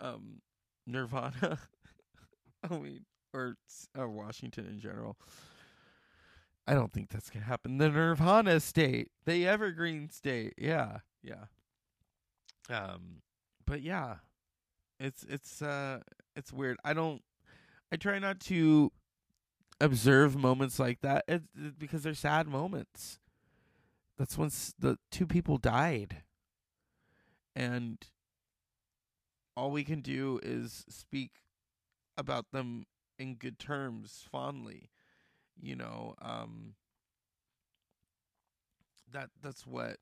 um 0.00 0.40
Nirvana, 0.86 1.58
I 2.68 2.76
mean, 2.76 3.04
or 3.32 3.56
or 3.96 4.08
Washington 4.08 4.66
in 4.66 4.80
general, 4.80 5.16
I 6.66 6.74
don't 6.74 6.92
think 6.92 7.10
that's 7.10 7.30
gonna 7.30 7.44
happen. 7.44 7.78
The 7.78 7.90
Nirvana 7.90 8.58
state, 8.58 9.10
the 9.26 9.46
Evergreen 9.46 10.10
state, 10.10 10.54
yeah, 10.58 10.98
yeah. 11.22 11.44
Um, 12.68 13.22
but 13.64 13.80
yeah, 13.82 14.16
it's 14.98 15.24
it's 15.28 15.62
uh 15.62 16.00
it's 16.34 16.52
weird. 16.52 16.78
I 16.84 16.94
don't. 16.94 17.22
I 17.92 17.96
try 17.96 18.18
not 18.18 18.40
to 18.40 18.90
observe 19.80 20.36
moments 20.36 20.78
like 20.78 21.00
that 21.00 21.24
it's, 21.28 21.46
because 21.78 22.02
they're 22.02 22.14
sad 22.14 22.46
moments. 22.46 23.18
That's 24.18 24.38
when 24.38 24.50
the 24.78 24.98
two 25.10 25.26
people 25.26 25.58
died. 25.58 26.22
And 27.56 27.98
all 29.56 29.70
we 29.70 29.84
can 29.84 30.00
do 30.00 30.40
is 30.42 30.84
speak 30.88 31.32
about 32.16 32.52
them 32.52 32.86
in 33.18 33.34
good 33.34 33.58
terms, 33.58 34.24
fondly. 34.30 34.90
You 35.60 35.76
know, 35.76 36.14
um 36.20 36.74
that 39.12 39.30
that's 39.42 39.66
what 39.66 39.98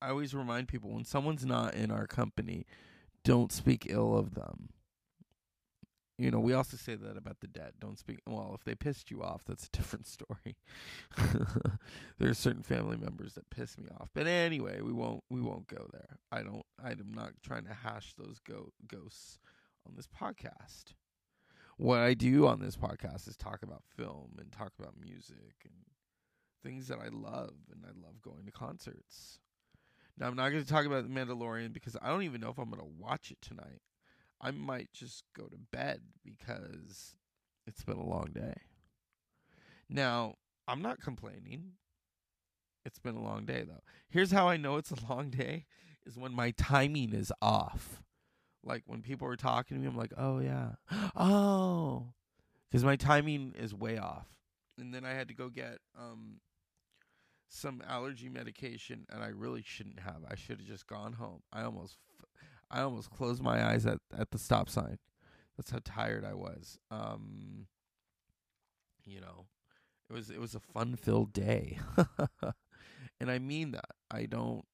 I 0.00 0.08
always 0.10 0.34
remind 0.34 0.68
people 0.68 0.90
when 0.90 1.04
someone's 1.04 1.44
not 1.46 1.74
in 1.74 1.90
our 1.90 2.06
company, 2.06 2.66
don't 3.24 3.52
speak 3.52 3.86
ill 3.88 4.16
of 4.16 4.34
them 4.34 4.70
you 6.16 6.30
know, 6.30 6.38
we 6.38 6.52
also 6.52 6.76
say 6.76 6.94
that 6.94 7.16
about 7.16 7.40
the 7.40 7.48
dead. 7.48 7.72
Don't 7.80 7.98
speak. 7.98 8.20
Well, 8.26 8.52
if 8.54 8.64
they 8.64 8.74
pissed 8.74 9.10
you 9.10 9.22
off, 9.22 9.42
that's 9.44 9.66
a 9.66 9.70
different 9.72 10.06
story. 10.06 10.56
there 12.18 12.30
are 12.30 12.34
certain 12.34 12.62
family 12.62 12.96
members 12.96 13.34
that 13.34 13.50
piss 13.50 13.76
me 13.76 13.86
off, 14.00 14.10
but 14.14 14.26
anyway, 14.26 14.80
we 14.80 14.92
won't 14.92 15.24
we 15.30 15.40
won't 15.40 15.66
go 15.66 15.88
there. 15.92 16.18
I 16.30 16.42
don't. 16.42 16.64
I'm 16.82 17.12
not 17.14 17.32
trying 17.42 17.64
to 17.64 17.74
hash 17.74 18.14
those 18.16 18.38
go- 18.38 18.72
ghosts 18.86 19.38
on 19.86 19.94
this 19.96 20.06
podcast. 20.06 20.94
What 21.76 21.98
I 21.98 22.14
do 22.14 22.46
on 22.46 22.60
this 22.60 22.76
podcast 22.76 23.28
is 23.28 23.36
talk 23.36 23.64
about 23.64 23.82
film 23.96 24.36
and 24.38 24.52
talk 24.52 24.72
about 24.78 24.94
music 25.00 25.54
and 25.64 25.74
things 26.62 26.86
that 26.88 26.98
I 26.98 27.08
love, 27.08 27.54
and 27.72 27.84
I 27.84 27.90
love 28.06 28.22
going 28.22 28.46
to 28.46 28.52
concerts. 28.52 29.40
Now, 30.16 30.28
I'm 30.28 30.36
not 30.36 30.50
going 30.50 30.62
to 30.62 30.70
talk 30.70 30.86
about 30.86 31.02
The 31.02 31.12
Mandalorian 31.12 31.72
because 31.72 31.96
I 32.00 32.08
don't 32.08 32.22
even 32.22 32.40
know 32.40 32.50
if 32.50 32.58
I'm 32.58 32.70
going 32.70 32.80
to 32.80 33.02
watch 33.02 33.32
it 33.32 33.38
tonight. 33.42 33.80
I 34.44 34.50
might 34.50 34.92
just 34.92 35.24
go 35.34 35.44
to 35.46 35.56
bed 35.72 36.02
because 36.22 37.16
it's 37.66 37.82
been 37.82 37.96
a 37.96 38.06
long 38.06 38.28
day. 38.34 38.54
Now, 39.88 40.34
I'm 40.68 40.82
not 40.82 41.00
complaining. 41.00 41.72
It's 42.84 42.98
been 42.98 43.16
a 43.16 43.22
long 43.22 43.46
day 43.46 43.64
though. 43.66 43.80
Here's 44.10 44.32
how 44.32 44.46
I 44.46 44.58
know 44.58 44.76
it's 44.76 44.90
a 44.90 45.06
long 45.08 45.30
day 45.30 45.64
is 46.04 46.18
when 46.18 46.34
my 46.34 46.50
timing 46.50 47.14
is 47.14 47.32
off. 47.40 48.02
Like 48.62 48.82
when 48.86 49.00
people 49.00 49.26
are 49.28 49.36
talking 49.36 49.78
to 49.78 49.80
me, 49.80 49.88
I'm 49.88 49.96
like, 49.96 50.12
"Oh 50.16 50.40
yeah. 50.40 50.72
Oh." 51.16 52.12
Cuz 52.70 52.84
my 52.84 52.96
timing 52.96 53.54
is 53.58 53.72
way 53.74 53.96
off. 53.96 54.26
And 54.76 54.92
then 54.92 55.06
I 55.06 55.14
had 55.14 55.28
to 55.28 55.34
go 55.34 55.48
get 55.48 55.78
um 55.98 56.40
some 57.48 57.82
allergy 57.88 58.28
medication 58.28 59.06
and 59.08 59.22
I 59.22 59.28
really 59.28 59.62
shouldn't 59.62 60.00
have. 60.00 60.22
I 60.28 60.34
should 60.34 60.58
have 60.58 60.68
just 60.68 60.86
gone 60.86 61.14
home. 61.14 61.42
I 61.50 61.62
almost 61.62 61.96
I 62.74 62.82
almost 62.82 63.10
closed 63.10 63.40
my 63.40 63.64
eyes 63.64 63.86
at, 63.86 63.98
at 64.18 64.32
the 64.32 64.38
stop 64.38 64.68
sign. 64.68 64.98
That's 65.56 65.70
how 65.70 65.78
tired 65.84 66.24
I 66.24 66.34
was. 66.34 66.76
Um, 66.90 67.68
you 69.06 69.20
know, 69.20 69.46
it 70.10 70.12
was 70.12 70.28
it 70.28 70.40
was 70.40 70.56
a 70.56 70.60
fun 70.60 70.96
filled 70.96 71.32
day, 71.32 71.78
and 73.20 73.30
I 73.30 73.38
mean 73.38 73.70
that. 73.70 73.90
I 74.10 74.26
don't, 74.26 74.64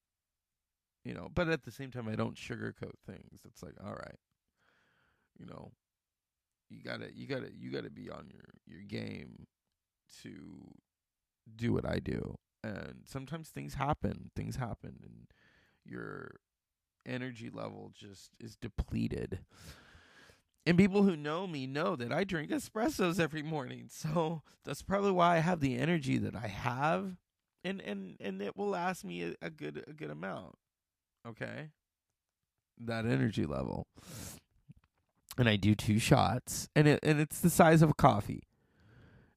you 1.04 1.12
know, 1.12 1.28
but 1.34 1.48
at 1.48 1.64
the 1.64 1.70
same 1.70 1.90
time, 1.90 2.08
I 2.08 2.14
don't 2.14 2.36
sugarcoat 2.36 2.94
things. 3.06 3.40
It's 3.44 3.62
like, 3.62 3.74
all 3.84 3.92
right, 3.92 4.18
you 5.38 5.44
know, 5.44 5.72
you 6.70 6.82
gotta 6.82 7.14
you 7.14 7.26
gotta 7.26 7.50
you 7.54 7.70
gotta 7.70 7.90
be 7.90 8.08
on 8.08 8.30
your 8.32 8.48
your 8.66 8.82
game 8.82 9.46
to 10.22 10.30
do 11.54 11.74
what 11.74 11.84
I 11.84 11.98
do, 11.98 12.38
and 12.64 13.02
sometimes 13.04 13.50
things 13.50 13.74
happen. 13.74 14.30
Things 14.34 14.56
happen, 14.56 15.00
and 15.04 15.26
you're 15.84 16.30
energy 17.06 17.50
level 17.50 17.92
just 17.94 18.30
is 18.38 18.56
depleted. 18.56 19.40
And 20.66 20.76
people 20.76 21.02
who 21.02 21.16
know 21.16 21.46
me 21.46 21.66
know 21.66 21.96
that 21.96 22.12
I 22.12 22.24
drink 22.24 22.50
espressos 22.50 23.18
every 23.18 23.42
morning. 23.42 23.88
So 24.00 24.42
that's 24.64 24.82
probably 24.82 25.10
why 25.10 25.36
I 25.36 25.40
have 25.40 25.60
the 25.60 25.76
energy 25.78 26.18
that 26.18 26.34
I 26.36 26.46
have. 26.46 27.16
And 27.64 27.80
and 27.80 28.16
and 28.20 28.40
it 28.40 28.56
will 28.56 28.68
last 28.68 29.04
me 29.04 29.22
a, 29.22 29.34
a 29.42 29.50
good 29.50 29.84
a 29.86 29.92
good 29.92 30.10
amount. 30.10 30.56
Okay? 31.26 31.70
That 32.78 33.04
energy 33.04 33.44
level. 33.44 33.86
And 35.36 35.48
I 35.48 35.56
do 35.56 35.74
two 35.74 35.98
shots 35.98 36.68
and 36.74 36.88
it 36.88 37.00
and 37.02 37.20
it's 37.20 37.40
the 37.40 37.50
size 37.50 37.82
of 37.82 37.90
a 37.90 37.94
coffee. 37.94 38.44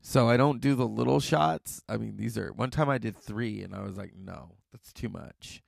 So 0.02 0.30
I 0.30 0.38
don't 0.38 0.60
do 0.62 0.76
the 0.76 0.88
little 0.88 1.20
shots. 1.20 1.82
I 1.88 1.98
mean, 1.98 2.18
these 2.18 2.38
are 2.38 2.52
one 2.52 2.70
time 2.70 2.90
I 2.90 2.98
did 2.98 3.16
3 3.16 3.64
and 3.64 3.74
I 3.74 3.82
was 3.82 3.98
like, 3.98 4.14
"No, 4.16 4.58
that's 4.72 4.92
too 4.92 5.10
much." 5.10 5.62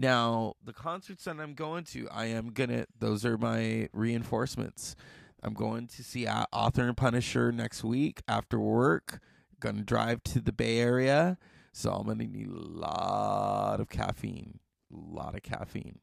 Now, 0.00 0.54
the 0.64 0.72
concerts 0.72 1.24
that 1.24 1.40
I'm 1.40 1.54
going 1.54 1.82
to, 1.86 2.08
I 2.10 2.26
am 2.26 2.52
gonna. 2.52 2.86
Those 2.96 3.24
are 3.24 3.36
my 3.36 3.88
reinforcements. 3.92 4.94
I'm 5.42 5.54
going 5.54 5.88
to 5.88 6.04
see 6.04 6.28
Author 6.28 6.86
and 6.86 6.96
Punisher 6.96 7.50
next 7.50 7.82
week 7.82 8.22
after 8.28 8.60
work. 8.60 9.18
Gonna 9.58 9.82
drive 9.82 10.22
to 10.24 10.40
the 10.40 10.52
Bay 10.52 10.78
Area, 10.78 11.36
so 11.72 11.90
I'm 11.90 12.06
gonna 12.06 12.28
need 12.28 12.46
a 12.46 12.52
lot 12.52 13.80
of 13.80 13.88
caffeine. 13.88 14.60
A 14.92 15.16
lot 15.16 15.34
of 15.34 15.42
caffeine. 15.42 15.98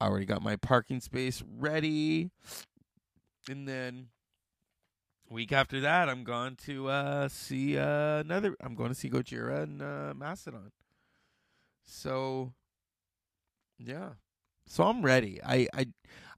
I 0.00 0.06
already 0.08 0.26
got 0.26 0.42
my 0.42 0.56
parking 0.56 1.00
space 1.00 1.40
ready, 1.56 2.30
and 3.48 3.68
then 3.68 4.08
week 5.30 5.52
after 5.52 5.80
that, 5.82 6.08
I'm 6.08 6.24
going 6.24 6.56
to 6.66 6.88
uh, 6.88 7.28
see 7.28 7.78
uh, 7.78 8.18
another. 8.18 8.56
I'm 8.60 8.74
going 8.74 8.88
to 8.88 8.94
see 8.94 9.08
Gojira 9.08 9.62
and 9.62 9.80
uh, 9.80 10.14
Mastodon. 10.16 10.72
So, 11.84 12.52
yeah. 13.78 14.10
So 14.66 14.84
I'm 14.84 15.02
ready. 15.02 15.40
I 15.44 15.68
I 15.74 15.86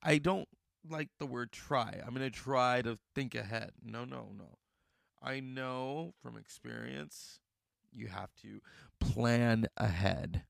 I 0.02 0.18
don't 0.18 0.48
like 0.88 1.08
the 1.18 1.26
word 1.26 1.52
try. 1.52 2.00
I'm 2.04 2.12
gonna 2.12 2.30
try 2.30 2.82
to 2.82 2.98
think 3.14 3.34
ahead. 3.34 3.72
No, 3.82 4.04
no, 4.04 4.28
no. 4.36 4.58
I 5.22 5.40
know 5.40 6.14
from 6.22 6.36
experience 6.36 7.40
you 7.92 8.08
have 8.08 8.34
to 8.42 8.60
plan 9.00 9.66
ahead. 9.76 10.44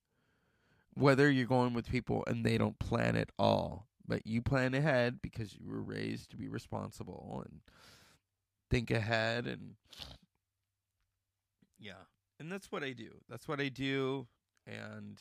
Whether 0.94 1.30
you're 1.30 1.46
going 1.46 1.74
with 1.74 1.90
people 1.90 2.24
and 2.26 2.44
they 2.44 2.56
don't 2.56 2.78
plan 2.78 3.16
at 3.16 3.30
all, 3.38 3.86
but 4.06 4.26
you 4.26 4.40
plan 4.40 4.74
ahead 4.74 5.20
because 5.22 5.54
you 5.54 5.68
were 5.68 5.82
raised 5.82 6.30
to 6.30 6.36
be 6.36 6.48
responsible 6.48 7.42
and 7.44 7.60
think 8.70 8.90
ahead 8.90 9.46
and 9.46 9.74
yeah. 11.78 12.04
And 12.38 12.50
that's 12.50 12.70
what 12.72 12.82
I 12.82 12.92
do. 12.92 13.10
That's 13.28 13.48
what 13.48 13.60
I 13.60 13.68
do 13.68 14.26
and 14.66 15.20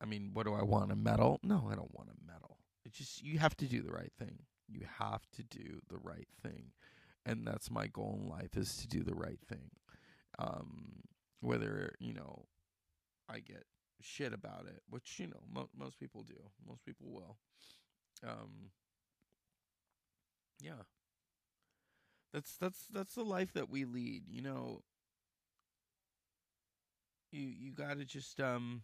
I 0.00 0.04
mean, 0.06 0.30
what 0.32 0.46
do 0.46 0.54
I 0.54 0.62
want? 0.62 0.92
A 0.92 0.96
medal? 0.96 1.38
No, 1.42 1.68
I 1.70 1.74
don't 1.74 1.94
want 1.94 2.10
a 2.10 2.26
medal. 2.26 2.58
It's 2.84 2.98
just 2.98 3.22
you 3.22 3.38
have 3.38 3.56
to 3.58 3.66
do 3.66 3.82
the 3.82 3.92
right 3.92 4.12
thing. 4.18 4.40
You 4.68 4.86
have 4.98 5.22
to 5.36 5.42
do 5.44 5.80
the 5.88 5.98
right 5.98 6.28
thing. 6.42 6.72
And 7.24 7.46
that's 7.46 7.70
my 7.70 7.86
goal 7.86 8.18
in 8.20 8.28
life 8.28 8.56
is 8.56 8.76
to 8.78 8.88
do 8.88 9.02
the 9.02 9.14
right 9.14 9.38
thing. 9.48 9.70
Um 10.38 11.02
whether, 11.40 11.94
you 11.98 12.14
know, 12.14 12.46
I 13.28 13.40
get 13.40 13.64
shit 14.00 14.32
about 14.32 14.66
it, 14.66 14.82
which 14.88 15.18
you 15.18 15.28
know 15.28 15.42
mo- 15.52 15.70
most 15.76 15.98
people 16.00 16.22
do. 16.24 16.50
Most 16.66 16.84
people 16.84 17.06
will. 17.10 17.36
Um 18.26 18.70
yeah. 20.60 20.82
That's 22.32 22.56
that's 22.56 22.86
that's 22.92 23.14
the 23.14 23.24
life 23.24 23.52
that 23.52 23.70
we 23.70 23.84
lead, 23.84 24.24
you 24.28 24.42
know. 24.42 24.82
You 27.32 27.46
you 27.58 27.72
got 27.72 27.98
to 27.98 28.04
just 28.04 28.40
um 28.40 28.82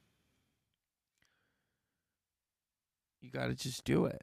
you 3.20 3.30
got 3.30 3.48
to 3.48 3.54
just 3.54 3.84
do 3.84 4.06
it. 4.06 4.22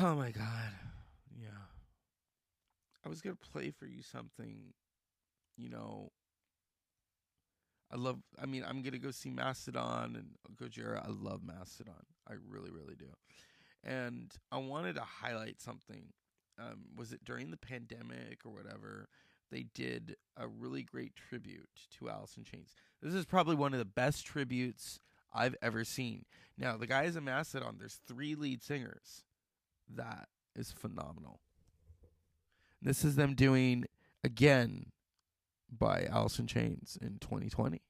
Oh 0.00 0.14
my 0.14 0.30
god. 0.30 0.70
Yeah. 1.36 1.48
I 3.04 3.08
was 3.08 3.20
to 3.36 3.50
play 3.50 3.70
for 3.70 3.86
you 3.86 4.02
something, 4.02 4.72
you 5.56 5.68
know. 5.68 6.12
I 7.90 7.96
love 7.96 8.20
I 8.40 8.46
mean, 8.46 8.64
I'm 8.66 8.80
to 8.92 8.98
go 8.98 9.10
see 9.10 9.28
Mastodon 9.28 10.16
and 10.16 10.56
Gojira. 10.56 11.04
I 11.04 11.10
love 11.10 11.42
Mastodon. 11.44 12.06
I 12.28 12.34
really 12.48 12.70
really 12.70 12.94
do. 12.94 13.12
And 13.84 14.32
I 14.52 14.58
wanted 14.58 14.94
to 14.94 15.02
highlight 15.02 15.60
something. 15.60 16.12
Um, 16.58 16.84
was 16.96 17.12
it 17.12 17.24
during 17.24 17.50
the 17.50 17.56
pandemic 17.56 18.46
or 18.46 18.52
whatever? 18.52 19.08
They 19.52 19.66
did 19.74 20.16
a 20.36 20.48
really 20.48 20.82
great 20.82 21.12
tribute 21.14 21.68
to 21.98 22.08
Alice 22.08 22.38
in 22.38 22.44
Chains. 22.44 22.74
This 23.02 23.12
is 23.12 23.26
probably 23.26 23.54
one 23.54 23.74
of 23.74 23.78
the 23.78 23.84
best 23.84 24.24
tributes 24.24 24.98
I've 25.32 25.54
ever 25.60 25.84
seen. 25.84 26.24
Now, 26.56 26.78
the 26.78 26.86
guys 26.86 27.16
in 27.16 27.24
Mastodon, 27.24 27.76
there's 27.78 28.00
three 28.08 28.34
lead 28.34 28.62
singers. 28.62 29.24
That 29.94 30.28
is 30.56 30.72
phenomenal. 30.72 31.40
This 32.80 33.04
is 33.04 33.16
them 33.16 33.34
doing 33.34 33.84
again 34.24 34.86
by 35.70 36.06
Alice 36.10 36.38
in 36.38 36.46
Chains 36.46 36.98
in 37.00 37.18
2020. 37.20 37.82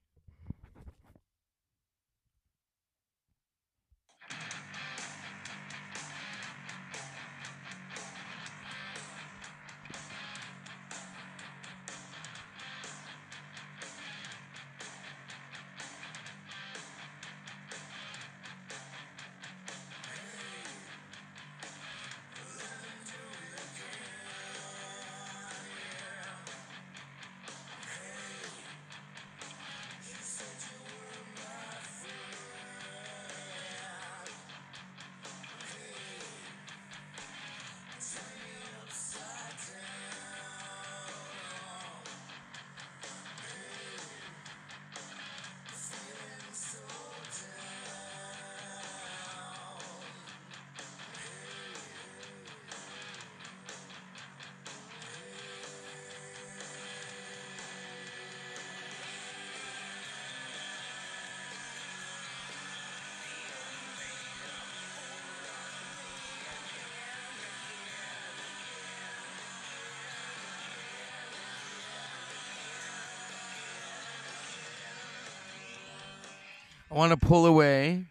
I 76.92 76.94
want 76.94 77.18
to 77.18 77.26
pull 77.26 77.46
away. 77.46 78.04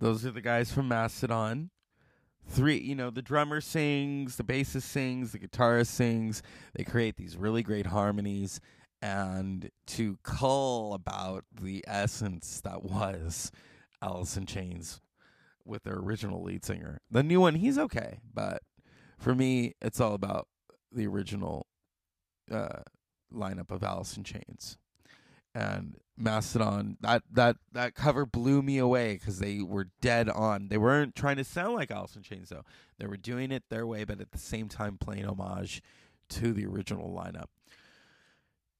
Those 0.00 0.26
are 0.26 0.32
the 0.32 0.40
guys 0.40 0.72
from 0.72 0.88
Mastodon. 0.88 1.70
Three, 2.44 2.76
you 2.76 2.96
know, 2.96 3.08
the 3.10 3.22
drummer 3.22 3.60
sings, 3.60 4.34
the 4.34 4.42
bassist 4.42 4.82
sings, 4.82 5.30
the 5.30 5.38
guitarist 5.38 5.86
sings. 5.86 6.42
They 6.74 6.82
create 6.82 7.16
these 7.16 7.36
really 7.36 7.62
great 7.62 7.86
harmonies. 7.86 8.60
And 9.00 9.70
to 9.86 10.18
cull 10.24 10.92
about 10.92 11.44
the 11.52 11.84
essence 11.86 12.60
that 12.62 12.82
was 12.82 13.52
Alice 14.02 14.36
in 14.36 14.46
Chains 14.46 15.00
with 15.64 15.84
their 15.84 15.94
original 15.94 16.42
lead 16.42 16.64
singer. 16.64 17.00
The 17.12 17.22
new 17.22 17.40
one, 17.40 17.54
he's 17.54 17.78
okay, 17.78 18.18
but 18.34 18.60
for 19.18 19.36
me, 19.36 19.74
it's 19.80 20.00
all 20.00 20.14
about 20.14 20.48
the 20.90 21.06
original 21.06 21.68
uh, 22.50 22.80
lineup 23.32 23.70
of 23.70 23.84
Alice 23.84 24.16
in 24.16 24.24
Chains 24.24 24.78
and 25.54 25.94
Mastodon. 26.16 26.96
That 27.00 27.22
that 27.32 27.56
that 27.72 27.94
cover 27.94 28.26
blew 28.26 28.62
me 28.62 28.78
away 28.78 29.14
because 29.14 29.38
they 29.38 29.60
were 29.60 29.88
dead 30.00 30.28
on. 30.28 30.68
They 30.68 30.78
weren't 30.78 31.14
trying 31.14 31.36
to 31.36 31.44
sound 31.44 31.74
like 31.74 31.90
Alice 31.90 32.16
in 32.16 32.22
Chains 32.22 32.50
though. 32.50 32.64
They 32.98 33.06
were 33.06 33.16
doing 33.16 33.50
it 33.50 33.64
their 33.70 33.86
way, 33.86 34.04
but 34.04 34.20
at 34.20 34.32
the 34.32 34.38
same 34.38 34.68
time 34.68 34.98
playing 34.98 35.26
homage 35.26 35.82
to 36.30 36.52
the 36.52 36.66
original 36.66 37.10
lineup. 37.10 37.46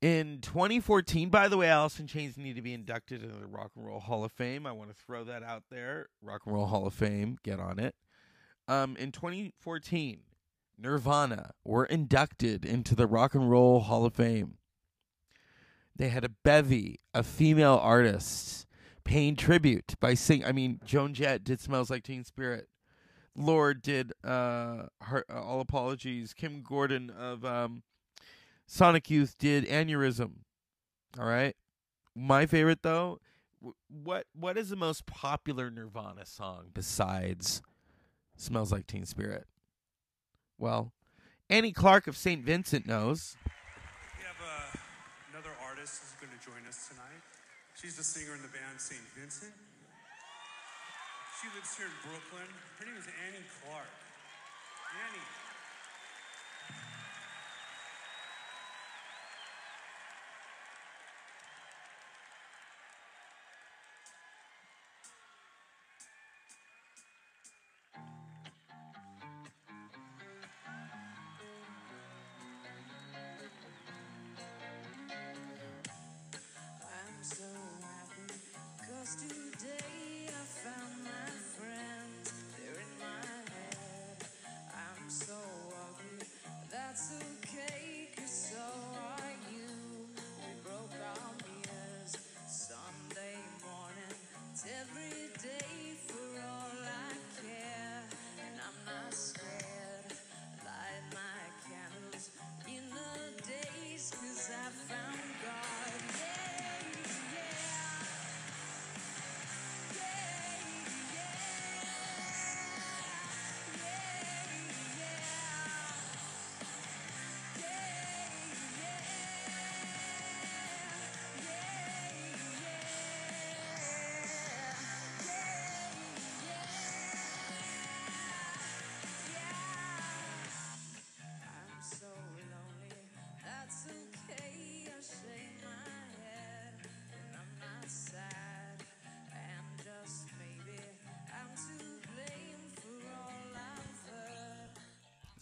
In 0.00 0.40
2014, 0.42 1.30
by 1.30 1.48
the 1.48 1.56
way, 1.56 1.68
Alice 1.68 1.98
in 1.98 2.06
Chains 2.06 2.36
need 2.36 2.56
to 2.56 2.62
be 2.62 2.74
inducted 2.74 3.22
into 3.22 3.38
the 3.38 3.46
Rock 3.46 3.70
and 3.74 3.86
Roll 3.86 4.00
Hall 4.00 4.22
of 4.22 4.32
Fame. 4.32 4.66
I 4.66 4.72
want 4.72 4.90
to 4.90 4.94
throw 4.94 5.24
that 5.24 5.42
out 5.42 5.64
there. 5.70 6.08
Rock 6.20 6.42
and 6.44 6.54
Roll 6.54 6.66
Hall 6.66 6.86
of 6.86 6.92
Fame, 6.92 7.38
get 7.42 7.58
on 7.58 7.78
it. 7.78 7.94
Um, 8.68 8.96
in 8.96 9.12
2014, 9.12 10.20
Nirvana 10.78 11.52
were 11.64 11.86
inducted 11.86 12.64
into 12.64 12.94
the 12.94 13.06
Rock 13.06 13.34
and 13.34 13.50
Roll 13.50 13.80
Hall 13.80 14.04
of 14.04 14.14
Fame 14.14 14.58
they 15.96 16.08
had 16.08 16.24
a 16.24 16.28
bevy 16.28 17.00
of 17.12 17.26
female 17.26 17.78
artists 17.80 18.66
paying 19.04 19.36
tribute 19.36 19.94
by 20.00 20.14
singing. 20.14 20.44
I 20.44 20.52
mean, 20.52 20.80
Joan 20.84 21.14
Jett 21.14 21.44
did 21.44 21.60
"Smells 21.60 21.90
Like 21.90 22.02
Teen 22.02 22.24
Spirit." 22.24 22.68
Lorde 23.36 23.82
did 23.82 24.12
uh, 24.22 24.86
her, 25.02 25.24
uh, 25.30 25.42
"All 25.42 25.60
Apologies." 25.60 26.32
Kim 26.34 26.62
Gordon 26.62 27.10
of 27.10 27.44
um, 27.44 27.82
Sonic 28.66 29.10
Youth 29.10 29.36
did 29.38 29.66
"Aneurysm." 29.66 30.32
All 31.18 31.26
right, 31.26 31.54
my 32.14 32.46
favorite 32.46 32.82
though. 32.82 33.18
what 33.88 34.26
what 34.34 34.58
is 34.58 34.70
the 34.70 34.76
most 34.76 35.06
popular 35.06 35.70
Nirvana 35.70 36.26
song 36.26 36.66
besides 36.74 37.62
"Smells 38.36 38.72
Like 38.72 38.86
Teen 38.86 39.04
Spirit"? 39.04 39.46
Well, 40.58 40.92
Annie 41.50 41.72
Clark 41.72 42.06
of 42.06 42.16
St. 42.16 42.44
Vincent 42.44 42.86
knows. 42.86 43.36
She's 47.84 48.00
the 48.00 48.04
singer 48.04 48.32
in 48.32 48.40
the 48.40 48.48
band 48.48 48.80
St. 48.80 49.04
Vincent. 49.12 49.52
She 51.36 51.52
lives 51.52 51.76
here 51.76 51.84
in 51.84 51.92
Brooklyn. 52.08 52.48
Her 52.80 52.84
name 52.88 52.96
is 52.96 53.04
Annie 53.28 53.44
Clark. 53.60 53.92
Annie. 55.04 55.28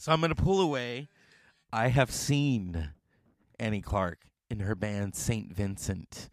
So 0.02 0.10
I'm 0.10 0.18
going 0.18 0.34
to 0.34 0.42
pull 0.42 0.60
away. 0.60 1.06
I 1.72 1.86
have 1.86 2.10
seen 2.10 2.90
Annie 3.60 3.80
Clark 3.80 4.18
in 4.50 4.58
her 4.58 4.74
band 4.74 5.14
St. 5.14 5.54
Vincent 5.54 6.28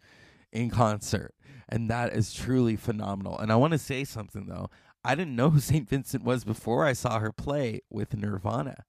in 0.50 0.70
concert, 0.70 1.36
and 1.68 1.88
that 1.88 2.12
is 2.12 2.34
truly 2.34 2.74
phenomenal. 2.74 3.38
And 3.38 3.52
I 3.52 3.54
want 3.54 3.70
to 3.70 3.78
say 3.78 4.02
something 4.02 4.46
though. 4.46 4.70
I 5.04 5.14
didn't 5.14 5.36
know 5.36 5.50
who 5.50 5.60
St. 5.60 5.88
Vincent 5.88 6.24
was 6.24 6.42
before 6.42 6.84
I 6.84 6.94
saw 6.94 7.20
her 7.20 7.30
play 7.30 7.82
with 7.88 8.16
Nirvana. 8.16 8.86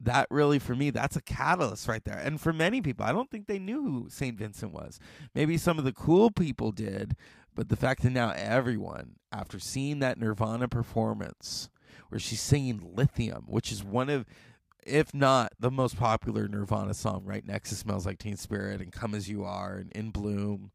That 0.00 0.26
really, 0.30 0.58
for 0.58 0.74
me, 0.74 0.88
that's 0.88 1.16
a 1.16 1.20
catalyst 1.20 1.86
right 1.86 2.04
there. 2.06 2.16
And 2.16 2.40
for 2.40 2.54
many 2.54 2.80
people, 2.80 3.04
I 3.04 3.12
don't 3.12 3.30
think 3.30 3.48
they 3.48 3.58
knew 3.58 3.82
who 3.82 4.06
St. 4.08 4.38
Vincent 4.38 4.72
was. 4.72 4.98
Maybe 5.34 5.58
some 5.58 5.78
of 5.78 5.84
the 5.84 5.92
cool 5.92 6.30
people 6.30 6.72
did, 6.72 7.16
but 7.54 7.68
the 7.68 7.76
fact 7.76 8.02
that 8.02 8.12
now 8.12 8.32
everyone, 8.34 9.16
after 9.30 9.58
seeing 9.58 9.98
that 9.98 10.18
Nirvana 10.18 10.68
performance, 10.68 11.68
where 12.08 12.18
she's 12.18 12.40
singing 12.40 12.92
Lithium, 12.94 13.44
which 13.46 13.72
is 13.72 13.84
one 13.84 14.10
of, 14.10 14.26
if 14.86 15.14
not 15.14 15.52
the 15.58 15.70
most 15.70 15.96
popular 15.96 16.48
Nirvana 16.48 16.94
song, 16.94 17.22
right 17.24 17.46
next 17.46 17.70
to 17.70 17.74
Smells 17.74 18.06
Like 18.06 18.18
Teen 18.18 18.36
Spirit 18.36 18.80
and 18.80 18.92
Come 18.92 19.14
As 19.14 19.28
You 19.28 19.44
Are 19.44 19.76
and 19.76 19.90
In 19.92 20.10
Bloom. 20.10 20.70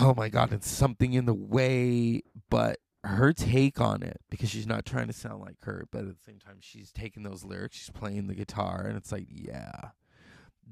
Oh 0.00 0.14
my 0.14 0.28
God, 0.28 0.52
it's 0.52 0.70
something 0.70 1.12
in 1.12 1.26
the 1.26 1.34
way, 1.34 2.22
but 2.48 2.78
her 3.04 3.32
take 3.32 3.80
on 3.80 4.02
it, 4.02 4.20
because 4.30 4.48
she's 4.48 4.66
not 4.66 4.86
trying 4.86 5.08
to 5.08 5.12
sound 5.12 5.42
like 5.42 5.56
her, 5.64 5.86
but 5.90 6.02
at 6.02 6.06
the 6.06 6.22
same 6.24 6.38
time, 6.38 6.58
she's 6.60 6.92
taking 6.92 7.24
those 7.24 7.44
lyrics, 7.44 7.76
she's 7.76 7.90
playing 7.90 8.28
the 8.28 8.34
guitar, 8.34 8.86
and 8.86 8.96
it's 8.96 9.12
like, 9.12 9.26
yeah, 9.28 9.90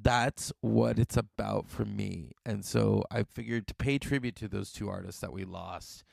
that's 0.00 0.52
what 0.60 0.98
it's 0.98 1.16
about 1.16 1.68
for 1.68 1.84
me. 1.84 2.30
And 2.46 2.64
so 2.64 3.04
I 3.10 3.24
figured 3.24 3.66
to 3.66 3.74
pay 3.74 3.98
tribute 3.98 4.36
to 4.36 4.48
those 4.48 4.72
two 4.72 4.88
artists 4.88 5.20
that 5.20 5.32
we 5.32 5.44
lost 5.44 6.04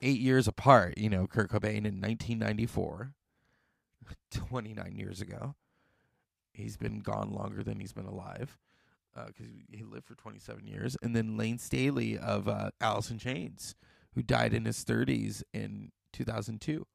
eight 0.00 0.20
years 0.20 0.46
apart, 0.46 0.98
you 0.98 1.08
know, 1.08 1.26
Kurt 1.26 1.50
Cobain 1.50 1.84
in 1.84 2.00
1994, 2.00 3.12
29 4.32 4.96
years 4.96 5.20
ago. 5.20 5.54
He's 6.52 6.76
been 6.76 7.00
gone 7.00 7.32
longer 7.32 7.62
than 7.62 7.80
he's 7.80 7.92
been 7.92 8.06
alive 8.06 8.58
because 9.26 9.46
uh, 9.46 9.76
he 9.76 9.82
lived 9.82 10.06
for 10.06 10.14
27 10.14 10.66
years. 10.66 10.96
And 11.02 11.14
then 11.14 11.36
Layne 11.36 11.58
Staley 11.58 12.18
of 12.18 12.48
uh, 12.48 12.70
Alice 12.80 13.10
in 13.10 13.18
Chains, 13.18 13.74
who 14.14 14.22
died 14.22 14.54
in 14.54 14.64
his 14.64 14.84
30s 14.84 15.42
in 15.52 15.92
2002. 16.12 16.86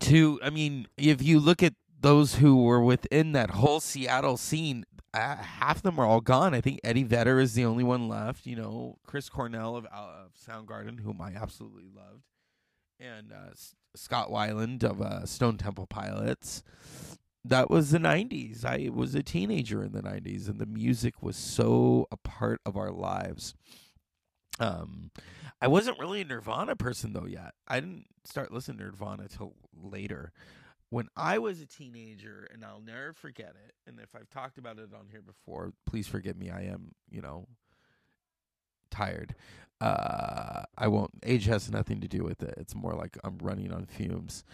To, 0.00 0.40
I 0.42 0.50
mean, 0.50 0.86
if 0.98 1.22
you 1.22 1.40
look 1.40 1.62
at 1.62 1.74
those 2.00 2.36
who 2.36 2.62
were 2.62 2.82
within 2.82 3.32
that 3.32 3.50
whole 3.50 3.80
Seattle 3.80 4.36
scene, 4.36 4.84
uh, 5.12 5.36
half 5.36 5.78
of 5.78 5.82
them 5.82 5.98
are 5.98 6.06
all 6.06 6.20
gone. 6.20 6.54
I 6.54 6.60
think 6.60 6.80
Eddie 6.82 7.02
Vedder 7.04 7.40
is 7.40 7.54
the 7.54 7.64
only 7.64 7.84
one 7.84 8.08
left. 8.08 8.46
You 8.46 8.56
know, 8.56 8.96
Chris 9.06 9.28
Cornell 9.28 9.76
of, 9.76 9.86
uh, 9.86 10.24
of 10.24 10.32
Soundgarden, 10.34 11.00
whom 11.00 11.20
I 11.20 11.32
absolutely 11.32 11.88
loved, 11.94 12.24
and 12.98 13.32
uh, 13.32 13.50
S- 13.52 13.74
Scott 13.94 14.30
Weiland 14.30 14.82
of 14.82 15.00
uh, 15.02 15.26
Stone 15.26 15.58
Temple 15.58 15.86
Pilots. 15.86 16.62
That 17.44 17.70
was 17.70 17.90
the 17.90 17.98
'90s. 17.98 18.64
I 18.64 18.90
was 18.90 19.14
a 19.14 19.22
teenager 19.22 19.82
in 19.82 19.92
the 19.92 20.02
'90s, 20.02 20.48
and 20.48 20.58
the 20.58 20.66
music 20.66 21.22
was 21.22 21.36
so 21.36 22.06
a 22.10 22.16
part 22.16 22.60
of 22.64 22.76
our 22.76 22.90
lives. 22.90 23.54
Um, 24.58 25.10
I 25.60 25.68
wasn't 25.68 25.98
really 25.98 26.20
a 26.20 26.24
Nirvana 26.24 26.76
person 26.76 27.12
though 27.12 27.26
yet. 27.26 27.52
I 27.66 27.80
didn't 27.80 28.06
start 28.24 28.52
listening 28.52 28.78
to 28.78 28.84
Nirvana 28.84 29.28
till 29.28 29.54
later 29.74 30.32
when 30.90 31.08
I 31.16 31.38
was 31.38 31.60
a 31.60 31.66
teenager, 31.66 32.48
and 32.52 32.64
I'll 32.64 32.82
never 32.84 33.12
forget 33.12 33.54
it. 33.64 33.74
And 33.86 33.98
if 34.00 34.14
I've 34.14 34.28
talked 34.28 34.58
about 34.58 34.78
it 34.78 34.90
on 34.92 35.06
here 35.10 35.22
before, 35.22 35.72
please 35.86 36.06
forgive 36.06 36.36
me. 36.36 36.50
I 36.50 36.62
am, 36.62 36.92
you 37.08 37.20
know, 37.22 37.46
tired. 38.90 39.34
Uh, 39.80 40.64
I 40.76 40.88
won't. 40.88 41.12
Age 41.24 41.46
has 41.46 41.70
nothing 41.70 42.00
to 42.00 42.08
do 42.08 42.22
with 42.22 42.42
it. 42.42 42.54
It's 42.58 42.74
more 42.74 42.94
like 42.94 43.16
I'm 43.24 43.38
running 43.38 43.72
on 43.72 43.86
fumes. 43.86 44.44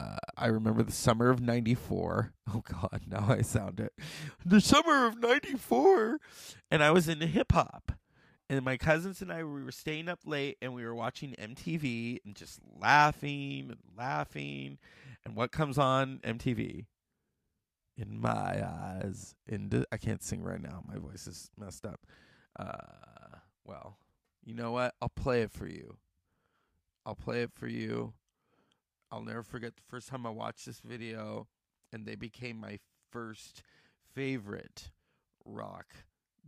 Uh, 0.00 0.16
I 0.36 0.46
remember 0.46 0.82
the 0.82 0.92
summer 0.92 1.30
of 1.30 1.40
'94. 1.40 2.32
Oh 2.54 2.62
God, 2.62 3.02
now 3.08 3.26
I 3.28 3.42
sound 3.42 3.80
it. 3.80 3.92
The 4.44 4.60
summer 4.60 5.06
of 5.06 5.20
'94, 5.20 6.20
and 6.70 6.80
I 6.80 6.92
was 6.92 7.08
into 7.08 7.26
hip 7.26 7.50
hop. 7.50 7.90
And 8.48 8.64
my 8.64 8.76
cousins 8.76 9.20
and 9.22 9.32
I 9.32 9.42
we 9.42 9.64
were 9.64 9.72
staying 9.72 10.08
up 10.08 10.20
late, 10.24 10.56
and 10.62 10.72
we 10.72 10.84
were 10.84 10.94
watching 10.94 11.34
MTV 11.38 12.20
and 12.24 12.36
just 12.36 12.60
laughing 12.80 13.70
and 13.70 13.80
laughing 13.96 14.78
and 15.26 15.34
what 15.34 15.50
comes 15.50 15.76
on 15.76 16.20
MTV? 16.22 16.86
In 17.98 18.20
my 18.20 18.64
eyes, 18.64 19.34
in 19.48 19.84
I 19.90 19.96
can't 19.96 20.22
sing 20.22 20.42
right 20.42 20.62
now. 20.62 20.84
My 20.86 20.98
voice 20.98 21.26
is 21.26 21.50
messed 21.58 21.84
up. 21.84 22.06
Uh, 22.56 23.38
well, 23.64 23.98
you 24.44 24.54
know 24.54 24.70
what? 24.70 24.94
I'll 25.02 25.08
play 25.08 25.42
it 25.42 25.50
for 25.50 25.66
you. 25.66 25.96
I'll 27.04 27.16
play 27.16 27.42
it 27.42 27.50
for 27.52 27.66
you. 27.66 28.12
I'll 29.10 29.22
never 29.22 29.42
forget 29.42 29.74
the 29.74 29.82
first 29.88 30.08
time 30.08 30.24
I 30.26 30.30
watched 30.30 30.66
this 30.66 30.78
video, 30.78 31.48
and 31.92 32.06
they 32.06 32.14
became 32.14 32.60
my 32.60 32.78
first 33.10 33.62
favorite 34.14 34.90
rock 35.44 35.86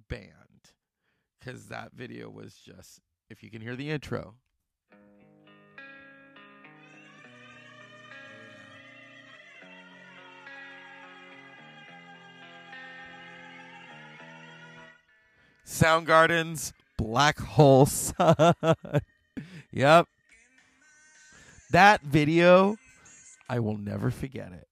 band 0.09 0.73
because 1.49 1.67
that 1.67 1.93
video 1.95 2.29
was 2.29 2.55
just. 2.55 3.01
If 3.31 3.43
you 3.43 3.51
can 3.51 3.61
hear 3.61 3.77
the 3.77 3.91
intro, 3.91 4.35
Soundgarden's 15.67 16.73
Black 16.97 17.39
Hole 17.39 17.87
Sun. 17.87 18.55
yep. 19.71 20.07
That 21.71 22.03
video, 22.03 22.77
I 23.49 23.61
will 23.61 23.77
never 23.77 24.11
forget 24.11 24.53
it. 24.53 24.69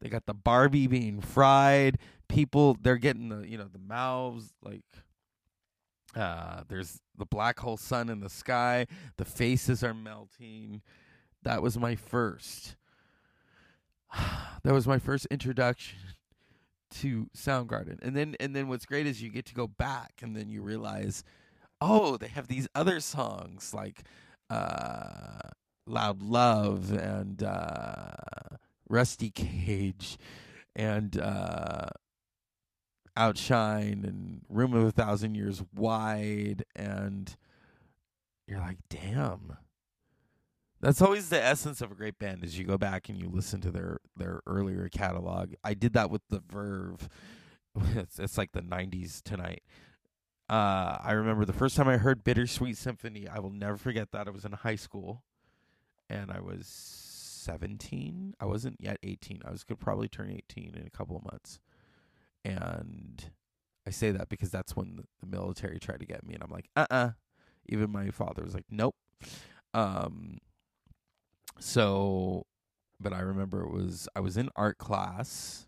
They 0.00 0.08
got 0.08 0.26
the 0.26 0.34
Barbie 0.34 0.88
being 0.88 1.20
fried. 1.20 1.98
People, 2.28 2.76
they're 2.80 2.96
getting 2.96 3.28
the, 3.28 3.48
you 3.48 3.56
know, 3.56 3.68
the 3.72 3.78
mouths 3.78 4.52
like 4.62 4.82
uh 6.16 6.62
there's 6.68 7.00
the 7.16 7.26
black 7.26 7.60
hole 7.60 7.76
sun 7.76 8.08
in 8.08 8.20
the 8.20 8.30
sky. 8.30 8.86
The 9.16 9.24
faces 9.24 9.82
are 9.82 9.94
melting. 9.94 10.82
That 11.42 11.62
was 11.62 11.78
my 11.78 11.94
first. 11.96 12.76
that 14.62 14.72
was 14.72 14.86
my 14.86 14.98
first 14.98 15.26
introduction 15.30 15.98
to 17.00 17.28
Soundgarden. 17.36 17.98
And 18.02 18.16
then 18.16 18.36
and 18.40 18.54
then 18.54 18.68
what's 18.68 18.86
great 18.86 19.06
is 19.06 19.22
you 19.22 19.30
get 19.30 19.46
to 19.46 19.54
go 19.54 19.66
back 19.66 20.20
and 20.22 20.36
then 20.36 20.48
you 20.48 20.62
realize, 20.62 21.24
oh, 21.80 22.16
they 22.16 22.28
have 22.28 22.48
these 22.48 22.68
other 22.74 23.00
songs 23.00 23.72
like 23.74 24.02
uh, 24.50 25.50
Loud 25.86 26.22
Love 26.22 26.92
and 26.92 27.42
uh, 27.42 28.12
Rusty 28.88 29.30
Cage 29.30 30.18
and 30.76 31.18
uh, 31.18 31.88
Outshine 33.16 34.04
and 34.04 34.42
Room 34.48 34.74
of 34.74 34.84
a 34.84 34.90
Thousand 34.90 35.34
Years 35.34 35.62
Wide 35.74 36.64
and 36.74 37.36
you're 38.46 38.60
like, 38.60 38.78
damn 38.88 39.56
that's 40.84 41.00
always 41.00 41.30
the 41.30 41.42
essence 41.42 41.80
of 41.80 41.90
a 41.90 41.94
great 41.94 42.18
band 42.18 42.44
is 42.44 42.58
you 42.58 42.64
go 42.64 42.76
back 42.76 43.08
and 43.08 43.18
you 43.18 43.28
listen 43.28 43.60
to 43.62 43.70
their 43.70 44.00
their 44.16 44.40
earlier 44.46 44.88
catalog. 44.90 45.54
I 45.64 45.72
did 45.72 45.94
that 45.94 46.10
with 46.10 46.22
the 46.28 46.42
Verve. 46.50 47.08
It's, 47.96 48.20
it's 48.20 48.38
like 48.38 48.52
the 48.52 48.62
90s 48.62 49.20
tonight. 49.20 49.64
Uh, 50.48 50.96
I 51.02 51.10
remember 51.10 51.44
the 51.44 51.52
first 51.52 51.76
time 51.76 51.88
I 51.88 51.96
heard 51.96 52.22
Bittersweet 52.22 52.76
Symphony. 52.76 53.26
I 53.26 53.40
will 53.40 53.50
never 53.50 53.76
forget 53.76 54.12
that. 54.12 54.28
I 54.28 54.30
was 54.30 54.44
in 54.44 54.52
high 54.52 54.76
school, 54.76 55.24
and 56.08 56.30
I 56.30 56.38
was 56.38 56.68
17. 56.68 58.36
I 58.38 58.44
wasn't 58.44 58.76
yet 58.78 58.98
18. 59.02 59.42
I 59.44 59.50
was 59.50 59.64
could 59.64 59.80
probably 59.80 60.06
turn 60.06 60.30
18 60.30 60.76
in 60.76 60.86
a 60.86 60.90
couple 60.90 61.16
of 61.16 61.24
months. 61.24 61.58
And 62.44 63.30
I 63.86 63.90
say 63.90 64.10
that 64.10 64.28
because 64.28 64.50
that's 64.50 64.76
when 64.76 64.96
the, 64.96 65.26
military 65.26 65.78
tried 65.78 66.00
to 66.00 66.06
get 66.06 66.26
me, 66.26 66.34
and 66.34 66.42
I'm 66.42 66.50
like, 66.50 66.68
uh, 66.76 66.86
uh-uh. 66.90 66.96
uh 66.96 67.10
Even 67.66 67.90
my 67.90 68.10
father 68.10 68.42
was 68.44 68.54
like, 68.54 68.66
nope. 68.70 68.94
Um, 69.72 70.38
so 71.58 72.46
but 73.00 73.12
I 73.12 73.20
remember 73.20 73.62
it 73.62 73.72
was 73.72 74.08
I 74.14 74.20
was 74.20 74.36
in 74.36 74.48
art 74.56 74.78
class 74.78 75.66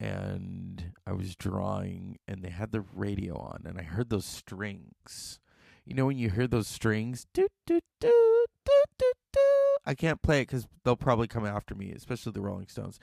and 0.00 0.92
I 1.06 1.12
was 1.12 1.34
drawing 1.34 2.18
and 2.26 2.42
they 2.42 2.50
had 2.50 2.72
the 2.72 2.84
radio 2.94 3.36
on 3.36 3.64
and 3.66 3.78
I 3.78 3.82
heard 3.82 4.10
those 4.10 4.24
strings. 4.24 5.40
You 5.84 5.94
know 5.94 6.06
when 6.06 6.18
you 6.18 6.30
hear 6.30 6.46
those 6.46 6.68
strings, 6.68 7.26
do 7.32 7.48
do 7.66 7.80
do 8.00 8.46
do 8.64 8.84
do 8.98 9.12
do. 9.32 9.40
I 9.84 9.94
can't 9.94 10.22
play 10.22 10.40
it 10.40 10.46
cuz 10.46 10.66
they'll 10.84 10.96
probably 10.96 11.26
come 11.26 11.46
after 11.46 11.74
me, 11.74 11.92
especially 11.92 12.32
the 12.32 12.42
Rolling 12.42 12.68
Stones. 12.68 13.00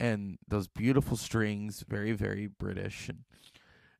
And 0.00 0.38
those 0.48 0.68
beautiful 0.68 1.16
strings, 1.16 1.84
very 1.88 2.12
very 2.12 2.46
British 2.46 3.08
and 3.08 3.20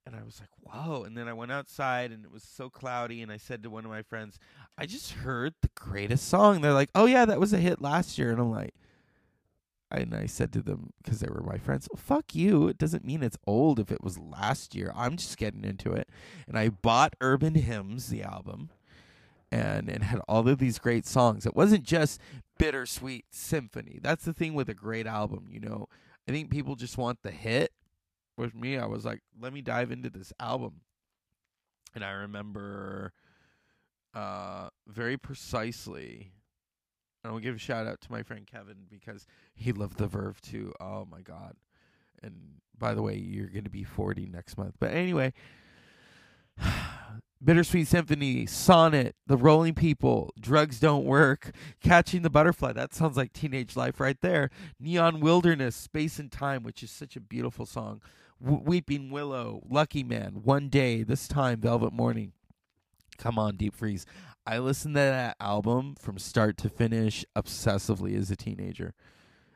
and 0.05 0.17
I 0.17 0.25
was 0.25 0.41
like, 0.41 0.51
whoa. 0.61 1.05
And 1.05 1.17
then 1.17 1.29
I 1.29 1.33
went 1.33 1.53
outside 1.53 2.11
and 2.11 2.25
it 2.25 2.33
was 2.33 2.43
so 2.43 2.69
cloudy. 2.69 3.23
And 3.23 3.31
I 3.31 3.37
said 3.37 3.63
to 3.63 3.71
one 3.71 3.85
of 3.85 3.91
my 3.91 4.03
friends, 4.03 4.39
I 4.77 4.87
just 4.87 5.13
heard 5.13 5.55
the 5.61 5.71
greatest 5.75 6.29
song. 6.29 6.61
They're 6.61 6.73
like, 6.73 6.91
oh, 6.95 7.07
yeah, 7.07 7.25
that 7.25 7.39
was 7.39 7.53
a 7.53 7.59
hit 7.59 7.81
last 7.81 8.19
year. 8.19 8.31
And 8.31 8.41
I'm 8.41 8.51
like, 8.51 8.75
and 9.93 10.15
I 10.15 10.27
said 10.27 10.53
to 10.55 10.63
them, 10.63 10.93
because 11.03 11.21
they 11.21 11.29
were 11.29 11.43
my 11.43 11.59
friends, 11.59 11.87
well, 11.93 12.03
fuck 12.03 12.35
you. 12.35 12.67
It 12.67 12.79
doesn't 12.79 13.05
mean 13.05 13.23
it's 13.23 13.39
old 13.47 13.79
if 13.79 13.93
it 13.93 14.03
was 14.03 14.19
last 14.19 14.75
year. 14.75 14.91
I'm 14.97 15.17
just 15.17 15.37
getting 15.37 15.65
into 15.65 15.93
it. 15.93 16.09
And 16.49 16.59
I 16.59 16.71
bought 16.71 17.15
Urban 17.21 17.55
Hymns, 17.55 18.09
the 18.09 18.23
album. 18.23 18.71
And 19.53 19.91
it 19.91 20.03
had 20.03 20.21
all 20.27 20.49
of 20.49 20.59
these 20.59 20.79
great 20.79 21.07
songs. 21.07 21.45
It 21.45 21.55
wasn't 21.55 21.85
just 21.85 22.21
bittersweet 22.59 23.27
symphony. 23.31 23.99
That's 24.01 24.25
the 24.25 24.33
thing 24.33 24.55
with 24.55 24.69
a 24.69 24.75
great 24.75 25.07
album, 25.07 25.47
you 25.51 25.61
know. 25.61 25.89
I 26.27 26.33
think 26.33 26.51
people 26.51 26.75
just 26.75 26.97
want 26.97 27.19
the 27.23 27.31
hit. 27.31 27.73
With 28.39 28.55
me, 28.55 28.79
I 28.79 28.87
was 28.87 29.05
like, 29.05 29.21
let 29.39 29.53
me 29.53 29.61
dive 29.61 29.93
into 29.93 30.09
this 30.09 30.33
album. 30.41 30.81
And 31.95 32.03
I 32.03 32.13
remember 32.13 33.13
uh 34.15 34.69
very 34.87 35.17
precisely 35.17 36.33
and 37.25 37.33
I'll 37.33 37.39
give 37.39 37.55
a 37.55 37.59
shout 37.59 37.87
out 37.87 38.01
to 38.03 38.13
my 38.13 38.23
friend 38.23 38.47
Kevin 38.47 38.87
because 38.91 39.27
he 39.55 39.73
loved 39.73 39.99
the 39.99 40.07
Verve 40.07 40.41
too. 40.41 40.73
Oh 40.81 41.07
my 41.11 41.21
god. 41.21 41.55
And 42.23 42.35
by 42.79 42.95
the 42.95 43.03
way, 43.03 43.17
you're 43.17 43.49
going 43.49 43.65
to 43.65 43.71
be 43.71 43.85
40 43.85 44.27
next 44.27 44.57
month. 44.57 44.75
But 44.81 44.93
anyway, 44.93 45.33
Bittersweet 47.45 47.89
Symphony, 47.89 48.47
Sonnet, 48.47 49.17
The 49.27 49.37
Rolling 49.37 49.75
People, 49.75 50.33
Drugs 50.41 50.79
Don't 50.79 51.05
Work, 51.05 51.51
Catching 51.83 52.23
the 52.23 52.31
Butterfly. 52.31 52.73
That 52.73 52.95
sounds 52.95 53.17
like 53.17 53.33
teenage 53.33 53.77
life 53.77 53.99
right 53.99 54.21
there. 54.21 54.51
Neon 54.79 55.21
Wilderness, 55.21 55.75
Space 55.75 56.19
and 56.19 56.31
Time, 56.31 56.63
which 56.63 56.83
is 56.83 56.91
such 56.91 57.17
a 57.17 57.21
beautiful 57.21 57.67
song. 57.67 58.01
W- 58.43 58.63
Weeping 58.65 59.11
Willow, 59.11 59.63
Lucky 59.69 60.05
Man, 60.05 60.41
One 60.43 60.69
Day, 60.69 61.03
This 61.03 61.27
Time, 61.27 61.61
Velvet 61.61 61.93
Morning. 61.93 62.33
Come 63.19 63.39
on, 63.39 63.57
Deep 63.57 63.75
Freeze. 63.75 64.07
I 64.47 64.59
listened 64.59 64.95
to 64.95 65.01
that 65.01 65.37
album 65.41 65.95
from 65.95 66.19
start 66.19 66.57
to 66.59 66.69
finish 66.69 67.25
obsessively 67.37 68.17
as 68.19 68.31
a 68.31 68.37
teenager. 68.37 68.95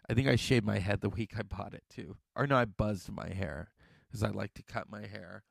I 0.09 0.14
think 0.14 0.28
I 0.28 0.37
shaved 0.37 0.64
my 0.64 0.78
head 0.78 1.00
the 1.00 1.09
week 1.09 1.32
I 1.37 1.42
bought 1.42 1.74
it 1.74 1.82
too. 1.90 2.16
Or 2.37 2.46
no, 2.46 2.56
I 2.56 2.64
buzzed 2.64 3.11
my 3.11 3.28
hair 3.30 3.70
because 4.06 4.22
I 4.22 4.28
like 4.30 4.54
to 4.54 4.62
cut 4.62 4.88
my 4.88 5.06
hair. 5.06 5.42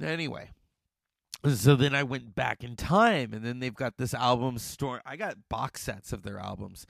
Anyway, 0.00 0.50
so 1.48 1.74
then 1.76 1.94
I 1.94 2.02
went 2.02 2.34
back 2.34 2.62
in 2.62 2.76
time, 2.76 3.32
and 3.32 3.44
then 3.44 3.60
they've 3.60 3.74
got 3.74 3.96
this 3.96 4.14
album 4.14 4.58
store. 4.58 5.00
I 5.06 5.16
got 5.16 5.48
box 5.48 5.82
sets 5.82 6.12
of 6.12 6.22
their 6.22 6.38
albums 6.38 6.86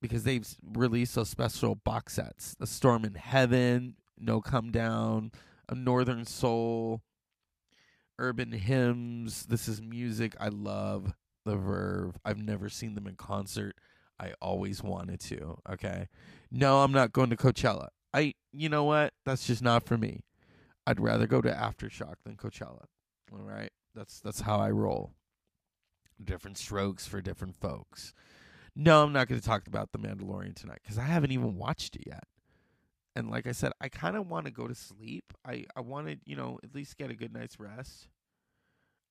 because 0.00 0.24
they've 0.24 0.46
released 0.62 1.14
those 1.14 1.30
special 1.30 1.74
box 1.74 2.14
sets: 2.14 2.54
"The 2.58 2.66
Storm 2.66 3.04
in 3.04 3.14
Heaven," 3.14 3.96
"No 4.18 4.40
Come 4.40 4.70
Down," 4.70 5.32
"A 5.68 5.74
Northern 5.74 6.24
Soul," 6.24 7.02
"Urban 8.18 8.52
Hymns." 8.52 9.46
This 9.46 9.66
is 9.68 9.80
music 9.82 10.36
I 10.38 10.48
love. 10.48 11.14
The 11.44 11.56
Verve. 11.56 12.16
I've 12.24 12.38
never 12.38 12.68
seen 12.68 12.94
them 12.94 13.06
in 13.06 13.16
concert. 13.16 13.76
I 14.18 14.32
always 14.40 14.82
wanted 14.82 15.20
to. 15.20 15.58
Okay, 15.68 16.08
no, 16.50 16.82
I'm 16.82 16.92
not 16.92 17.12
going 17.12 17.30
to 17.30 17.36
Coachella. 17.36 17.88
I, 18.14 18.34
you 18.52 18.68
know 18.68 18.84
what? 18.84 19.12
That's 19.24 19.46
just 19.46 19.60
not 19.60 19.84
for 19.84 19.98
me. 19.98 20.20
I'd 20.86 21.00
rather 21.00 21.26
go 21.26 21.40
to 21.40 21.50
Aftershock 21.50 22.16
than 22.24 22.36
Coachella. 22.36 22.84
All 23.32 23.42
right. 23.42 23.70
That's 23.94 24.20
that's 24.20 24.40
how 24.40 24.58
I 24.58 24.70
roll. 24.70 25.12
Different 26.22 26.58
strokes 26.58 27.06
for 27.06 27.20
different 27.20 27.56
folks. 27.56 28.12
No, 28.76 29.04
I'm 29.04 29.12
not 29.12 29.28
going 29.28 29.40
to 29.40 29.46
talk 29.46 29.66
about 29.66 29.92
The 29.92 29.98
Mandalorian 29.98 30.54
tonight 30.54 30.80
because 30.82 30.98
I 30.98 31.04
haven't 31.04 31.30
even 31.32 31.56
watched 31.56 31.96
it 31.96 32.04
yet. 32.06 32.24
And 33.16 33.30
like 33.30 33.46
I 33.46 33.52
said, 33.52 33.72
I 33.80 33.88
kind 33.88 34.16
of 34.16 34.28
want 34.28 34.46
to 34.46 34.50
go 34.50 34.66
to 34.66 34.74
sleep. 34.74 35.32
I 35.46 35.64
I 35.76 35.80
want 35.80 36.08
to, 36.08 36.16
you 36.24 36.34
know, 36.36 36.58
at 36.64 36.74
least 36.74 36.96
get 36.96 37.10
a 37.10 37.14
good 37.14 37.32
night's 37.32 37.60
rest. 37.60 38.08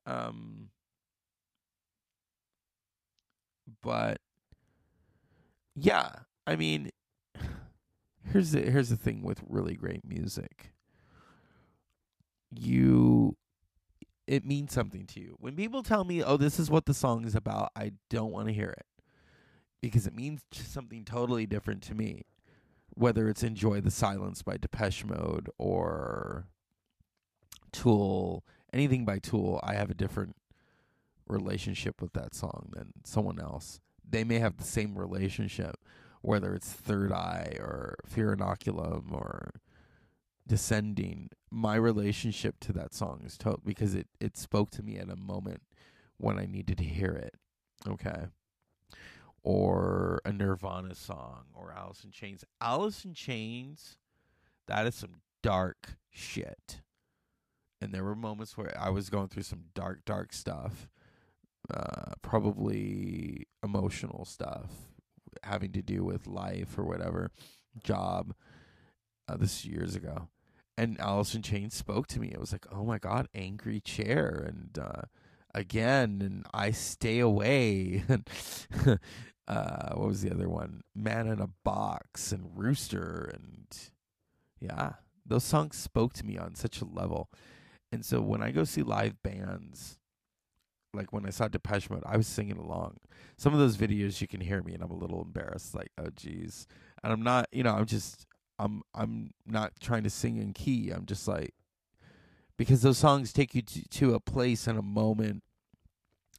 Um, 0.06 0.70
but 3.82 4.20
yeah, 5.76 6.10
I 6.46 6.58
mean, 6.58 6.90
here's 8.32 8.52
the 8.52 8.62
here's 8.70 8.90
the 8.90 8.98
thing 8.98 9.24
with 9.24 9.42
really 9.48 9.76
great 9.76 10.06
music. 10.06 10.73
You 12.56 13.38
it 14.26 14.46
means 14.46 14.72
something 14.72 15.06
to 15.08 15.20
you. 15.20 15.36
When 15.40 15.56
people 15.56 15.84
tell 15.84 16.06
me, 16.06 16.24
"Oh, 16.24 16.38
this 16.38 16.60
is 16.60 16.70
what 16.70 16.86
the 16.86 16.94
song 16.94 17.26
is 17.26 17.36
about," 17.36 17.72
I 17.76 17.94
don't 18.10 18.32
want 18.32 18.48
to 18.48 18.54
hear 18.54 18.70
it 18.70 18.86
because 19.82 20.08
it 20.08 20.16
means 20.16 20.42
something 20.52 21.04
totally 21.04 21.46
different 21.46 21.84
to 21.84 21.96
me. 21.96 22.26
Whether 22.96 23.28
it's 23.28 23.44
"Enjoy 23.44 23.82
the 23.82 23.92
Silence" 23.92 24.44
by 24.44 24.58
Depeche 24.58 25.04
Mode 25.04 25.50
or 25.58 26.48
Tool, 27.72 28.46
anything 28.72 29.04
by 29.04 29.20
Tool, 29.20 29.60
I 29.64 29.74
have 29.74 29.90
a 29.90 29.96
different 29.96 30.36
relationship 31.28 32.02
with 32.02 32.14
that 32.14 32.36
song 32.36 32.70
than 32.74 32.94
someone 33.04 33.40
else. 33.40 33.82
They 34.08 34.24
may 34.24 34.40
have 34.40 34.58
the 34.58 34.64
same 34.64 34.98
relationship, 34.98 35.78
whether 36.22 36.54
it's 36.54 36.72
Third 36.72 37.12
Eye 37.12 37.58
or 37.60 37.96
Fear 38.06 38.36
Inoculum 38.36 39.12
or 39.12 39.52
descending 40.48 41.30
my 41.50 41.76
relationship 41.76 42.60
to 42.60 42.74
that 42.74 42.94
song 42.94 43.22
is 43.26 43.38
total 43.38 43.62
because 43.66 43.96
it 43.96 44.08
it 44.20 44.38
spoke 44.38 44.72
to 44.72 44.84
me 44.84 44.98
at 44.98 45.10
a 45.10 45.16
moment 45.16 45.62
when 46.18 46.38
i 46.38 46.46
needed 46.46 46.78
to 46.78 46.84
hear 46.84 47.12
it 47.12 47.36
okay? 47.88 48.28
Or 49.44 50.22
a 50.24 50.32
nirvana 50.32 50.96
song 50.96 51.46
or 51.54 51.74
alice 51.76 52.04
in 52.04 52.12
chains. 52.12 52.46
Alice 52.62 53.04
in 53.04 53.14
chains 53.14 53.98
that 54.68 54.88
is 54.88 54.96
some 54.96 55.16
dark 55.42 55.98
shit. 56.10 56.82
And 57.82 57.94
there 57.94 58.04
were 58.06 58.16
moments 58.16 58.58
where 58.58 58.74
i 58.80 58.90
was 58.90 59.10
going 59.10 59.28
through 59.28 59.44
some 59.44 59.66
dark 59.74 60.06
dark 60.06 60.32
stuff 60.32 60.88
uh 61.74 62.14
probably 62.22 63.48
emotional 63.62 64.24
stuff 64.24 64.70
having 65.44 65.72
to 65.74 65.82
do 65.82 66.04
with 66.04 66.26
life 66.28 66.78
or 66.78 66.84
whatever 66.86 67.30
job 67.84 68.34
uh, 69.28 69.38
this 69.38 69.66
years 69.66 69.96
ago 69.96 70.30
and 70.78 71.00
Alice 71.00 71.36
in 71.36 71.42
Chains 71.42 71.76
spoke 71.76 72.08
to 72.08 72.20
me. 72.20 72.30
It 72.30 72.40
was 72.40 72.52
like, 72.52 72.66
oh 72.72 72.84
my 72.84 72.98
god, 72.98 73.28
angry 73.34 73.80
chair, 73.80 74.46
and 74.48 74.78
uh, 74.78 75.04
again, 75.54 76.22
and 76.22 76.46
I 76.54 76.72
stay 76.72 77.20
away. 77.20 78.04
and 78.10 78.28
uh, 79.48 79.94
what 79.94 80.08
was 80.08 80.22
the 80.22 80.32
other 80.32 80.50
one? 80.50 80.82
Man 80.96 81.28
in 81.28 81.40
a 81.40 81.50
Box 81.64 82.32
and 82.32 82.50
Rooster, 82.56 83.32
and 83.34 83.68
yeah, 84.60 84.94
those 85.26 85.44
songs 85.44 85.78
spoke 85.78 86.14
to 86.14 86.26
me 86.26 86.38
on 86.38 86.56
such 86.56 86.82
a 86.82 86.86
level. 86.86 87.30
And 87.92 88.04
so 88.04 88.22
when 88.22 88.42
I 88.42 88.50
go 88.50 88.64
see 88.64 88.82
live 88.82 89.22
bands, 89.22 90.00
like 90.96 91.14
when 91.14 91.28
I 91.28 91.30
saw 91.30 91.48
Depeche 91.48 91.92
Mode, 91.92 92.04
I 92.06 92.18
was 92.18 92.28
singing 92.28 92.58
along. 92.58 92.98
Some 93.38 93.54
of 93.54 93.60
those 93.60 93.78
videos 93.78 94.22
you 94.22 94.28
can 94.28 94.42
hear 94.42 94.64
me, 94.64 94.74
and 94.74 94.82
I'm 94.82 94.90
a 94.90 94.98
little 94.98 95.22
embarrassed, 95.22 95.76
like, 95.76 95.92
oh 96.00 96.10
geez. 96.16 96.66
And 97.04 97.14
I'm 97.14 97.22
not, 97.22 97.48
you 97.52 97.62
know, 97.62 97.76
I'm 97.76 97.86
just 97.86 98.26
I'm 98.64 98.82
I'm 98.96 99.32
not 99.46 99.74
trying 99.82 100.04
to 100.04 100.10
sing 100.10 100.38
in 100.38 100.54
key. 100.54 100.90
I'm 100.90 101.06
just 101.06 101.28
like 101.28 101.54
because 102.56 102.82
those 102.82 102.98
songs 102.98 103.34
take 103.34 103.54
you 103.54 103.62
to, 103.62 103.90
to 103.90 104.14
a 104.14 104.22
place 104.22 104.68
and 104.68 104.80
a 104.80 104.84
moment 104.84 105.44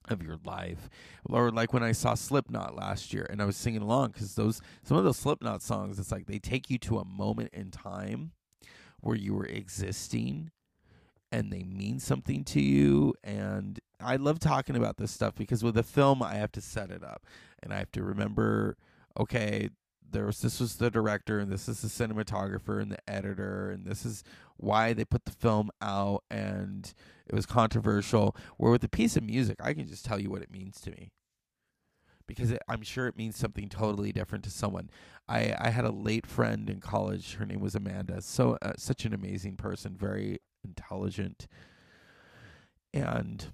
of 0.09 0.23
your 0.23 0.39
life. 0.45 0.89
Or 1.29 1.51
like 1.51 1.75
when 1.75 1.83
I 1.83 1.93
saw 1.93 2.15
Slipknot 2.15 2.75
last 2.75 3.13
year 3.13 3.27
and 3.29 3.43
I 3.43 3.45
was 3.45 3.57
singing 3.59 3.83
along 3.83 4.13
cuz 4.13 4.37
those 4.37 4.63
some 4.83 4.97
of 4.97 5.05
those 5.05 5.19
Slipknot 5.19 5.61
songs 5.61 5.99
it's 5.99 6.11
like 6.11 6.27
they 6.27 6.39
take 6.39 6.71
you 6.71 6.79
to 6.79 6.99
a 6.99 7.05
moment 7.05 7.51
in 7.53 7.71
time 7.71 8.33
where 9.01 9.17
you 9.17 9.35
were 9.35 9.47
existing 9.47 10.51
and 11.31 11.53
they 11.53 11.63
mean 11.63 12.01
something 12.01 12.43
to 12.45 12.61
you 12.61 13.15
and 13.23 13.81
I 14.01 14.17
love 14.17 14.39
talking 14.39 14.77
about 14.77 14.97
this 14.97 15.11
stuff 15.11 15.35
because 15.35 15.63
with 15.63 15.77
a 15.77 15.83
film 15.83 16.23
I 16.23 16.35
have 16.37 16.53
to 16.53 16.63
set 16.63 16.91
it 16.91 17.05
up 17.05 17.27
and 17.63 17.73
I 17.73 17.79
have 17.79 17.93
to 17.93 18.03
remember 18.03 18.79
okay 19.19 19.69
there 20.15 20.25
was 20.25 20.41
this 20.41 20.61
was 20.61 20.77
the 20.77 20.91
director 20.91 21.41
and 21.41 21.51
this 21.53 21.69
is 21.69 21.83
the 21.83 21.89
cinematographer 21.89 22.81
and 22.81 22.91
the 22.91 23.11
editor 23.11 23.71
and 23.71 23.85
this 23.85 24.07
is 24.07 24.23
why 24.57 24.93
they 24.93 25.05
put 25.05 25.25
the 25.25 25.33
film 25.33 25.71
out 25.83 26.23
and 26.31 26.95
it 27.27 27.35
was 27.35 27.45
controversial. 27.45 28.37
Where 28.57 28.71
with 28.71 28.85
a 28.85 28.89
piece 28.89 29.17
of 29.17 29.25
music 29.25 29.57
i 29.61 29.75
can 29.75 29.87
just 29.87 30.05
tell 30.05 30.21
you 30.21 30.31
what 30.31 30.41
it 30.41 30.51
means 30.51 30.81
to 30.83 30.91
me. 30.93 31.11
Because 32.27 32.53
it, 32.53 32.63
i'm 32.69 32.83
sure 32.83 33.09
it 33.09 33.17
means 33.17 33.37
something 33.37 33.69
totally 33.69 34.13
different 34.13 34.45
to 34.45 34.51
someone. 34.51 34.89
I 35.29 35.55
i 35.59 35.71
had 35.71 35.85
a 35.85 35.91
late 35.91 36.27
friend 36.27 36.71
in 36.71 36.81
college 36.81 37.35
her 37.35 37.45
name 37.45 37.61
was 37.61 37.75
amanda 37.75 38.23
so 38.23 38.57
uh, 38.63 38.73
such 38.79 39.05
an 39.05 39.13
amazing 39.13 39.57
person 39.57 39.97
very 39.97 40.39
intelligent. 40.65 41.49
And 42.95 43.47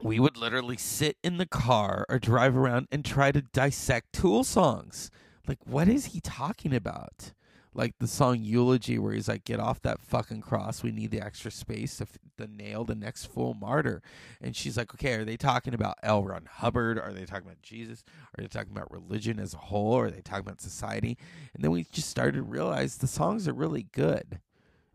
we 0.00 0.20
would 0.20 0.36
literally 0.36 0.76
sit 0.76 1.16
in 1.24 1.38
the 1.38 1.46
car 1.46 2.06
or 2.08 2.20
drive 2.20 2.56
around 2.56 2.86
and 2.92 3.04
try 3.04 3.32
to 3.32 3.42
dissect 3.42 4.12
tool 4.12 4.44
songs 4.44 5.10
like 5.46 5.58
what 5.66 5.88
is 5.88 6.06
he 6.06 6.20
talking 6.20 6.74
about? 6.74 7.32
Like 7.76 7.94
the 7.98 8.06
song 8.06 8.38
eulogy 8.40 8.98
where 9.00 9.12
he's 9.12 9.28
like 9.28 9.44
get 9.44 9.58
off 9.58 9.82
that 9.82 10.00
fucking 10.00 10.42
cross. 10.42 10.84
We 10.84 10.92
need 10.92 11.10
the 11.10 11.20
extra 11.20 11.50
space 11.50 11.96
to, 11.96 12.04
f- 12.04 12.48
nail 12.48 12.84
the 12.84 12.94
next 12.94 13.26
full 13.26 13.54
martyr. 13.54 14.00
And 14.40 14.54
she's 14.54 14.76
like 14.76 14.94
okay 14.94 15.14
are 15.14 15.24
they 15.24 15.36
talking 15.36 15.74
about 15.74 15.96
l. 16.02 16.22
Ron 16.22 16.46
hubbard? 16.50 16.98
Are 16.98 17.12
they 17.12 17.24
talking 17.24 17.46
about 17.46 17.62
jesus? 17.62 18.04
Are 18.36 18.42
they 18.42 18.48
talking 18.48 18.72
about 18.72 18.92
religion 18.92 19.40
as 19.40 19.54
a 19.54 19.58
whole? 19.58 19.98
Are 19.98 20.10
they 20.10 20.20
talking 20.20 20.46
about 20.46 20.60
society? 20.60 21.18
And 21.54 21.64
then 21.64 21.72
we 21.72 21.84
just 21.90 22.08
started 22.08 22.34
to 22.36 22.42
realize 22.42 22.96
the 22.96 23.06
songs 23.06 23.48
are 23.48 23.54
really 23.54 23.88
good. 23.92 24.40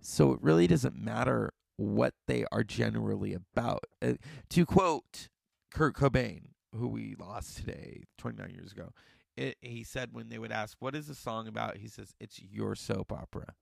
So 0.02 0.32
it 0.32 0.40
really 0.42 0.68
doesn't 0.68 0.96
matter 0.96 1.54
what 1.76 2.14
they 2.28 2.46
are 2.52 2.64
generally 2.64 3.34
about. 3.34 3.86
Uh, 4.02 4.14
to 4.50 4.66
quote 4.66 5.30
kurt 5.74 5.96
cobain 5.96 6.42
who 6.76 6.88
we 6.88 7.16
lost 7.20 7.58
today 7.58 8.04
29 8.18 8.50
years 8.52 8.72
ago 8.72 8.92
it, 9.40 9.58
he 9.62 9.84
said 9.84 10.10
when 10.12 10.30
they 10.30 10.38
would 10.38 10.52
ask, 10.52 10.78
"What 10.80 10.96
is 10.96 11.08
the 11.08 11.16
song 11.16 11.48
about?" 11.48 11.78
He 11.78 11.88
says, 11.88 12.14
"It's 12.20 12.42
your 12.42 12.76
soap 12.76 13.12
opera." 13.12 13.56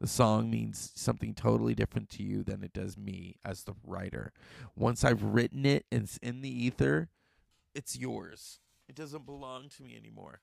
The 0.00 0.06
song 0.06 0.50
means 0.50 0.92
something 0.94 1.34
totally 1.34 1.74
different 1.74 2.08
to 2.10 2.22
you 2.22 2.42
than 2.44 2.62
it 2.62 2.72
does 2.72 2.96
me 2.96 3.36
as 3.44 3.64
the 3.64 3.74
writer. 3.84 4.32
Once 4.76 5.04
I've 5.04 5.22
written 5.22 5.66
it 5.66 5.86
and 5.90 6.04
it's 6.04 6.18
in 6.18 6.40
the 6.40 6.48
ether, 6.48 7.08
it's 7.74 7.98
yours. 7.98 8.60
It 8.88 8.94
doesn't 8.94 9.26
belong 9.26 9.68
to 9.70 9.82
me 9.82 9.96
anymore. 9.96 10.40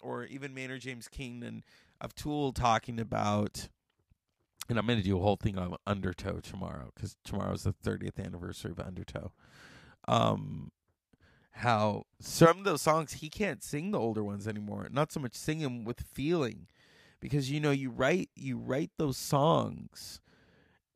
Or 0.00 0.24
even 0.24 0.52
Maynard 0.52 0.80
James 0.80 1.08
Keenan 1.08 1.64
of 2.00 2.14
Tool 2.14 2.52
talking 2.52 2.98
about, 2.98 3.68
and 4.68 4.78
I'm 4.78 4.86
going 4.86 4.98
to 4.98 5.04
do 5.04 5.16
a 5.16 5.22
whole 5.22 5.36
thing 5.36 5.56
on 5.58 5.76
Undertow 5.86 6.40
tomorrow 6.40 6.90
because 6.94 7.16
tomorrow's 7.24 7.62
the 7.62 7.72
30th 7.72 8.18
anniversary 8.24 8.72
of 8.72 8.80
Undertow. 8.80 9.32
Um, 10.08 10.72
how 11.58 12.04
some 12.20 12.58
of 12.58 12.64
those 12.64 12.82
songs 12.82 13.14
he 13.14 13.28
can't 13.28 13.62
sing 13.62 13.90
the 13.90 14.00
older 14.00 14.24
ones 14.24 14.48
anymore. 14.48 14.88
Not 14.90 15.12
so 15.12 15.20
much 15.20 15.34
sing 15.34 15.60
them 15.60 15.84
with 15.84 16.00
feeling, 16.00 16.66
because 17.20 17.50
you 17.50 17.60
know 17.60 17.70
you 17.70 17.90
write 17.90 18.30
you 18.36 18.58
write 18.58 18.90
those 18.98 19.16
songs, 19.16 20.20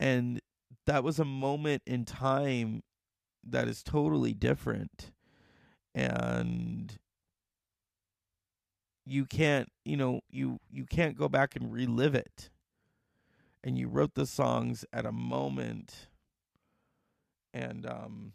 and 0.01 0.41
that 0.87 1.05
was 1.05 1.19
a 1.19 1.25
moment 1.25 1.83
in 1.87 2.05
time 2.05 2.83
that 3.45 3.69
is 3.69 3.83
totally 3.83 4.35
different, 4.35 5.13
and 5.95 6.99
you 9.05 9.27
can't 9.27 9.69
you 9.85 9.97
know 9.97 10.21
you 10.31 10.61
you 10.71 10.85
can't 10.85 11.17
go 11.17 11.29
back 11.29 11.57
and 11.57 11.73
relive 11.73 12.15
it 12.15 12.51
and 13.65 13.79
you 13.79 13.89
wrote 13.89 14.15
the 14.15 14.27
songs 14.27 14.85
at 14.93 15.07
a 15.07 15.13
moment 15.13 16.09
and 17.53 17.87
um 17.87 18.33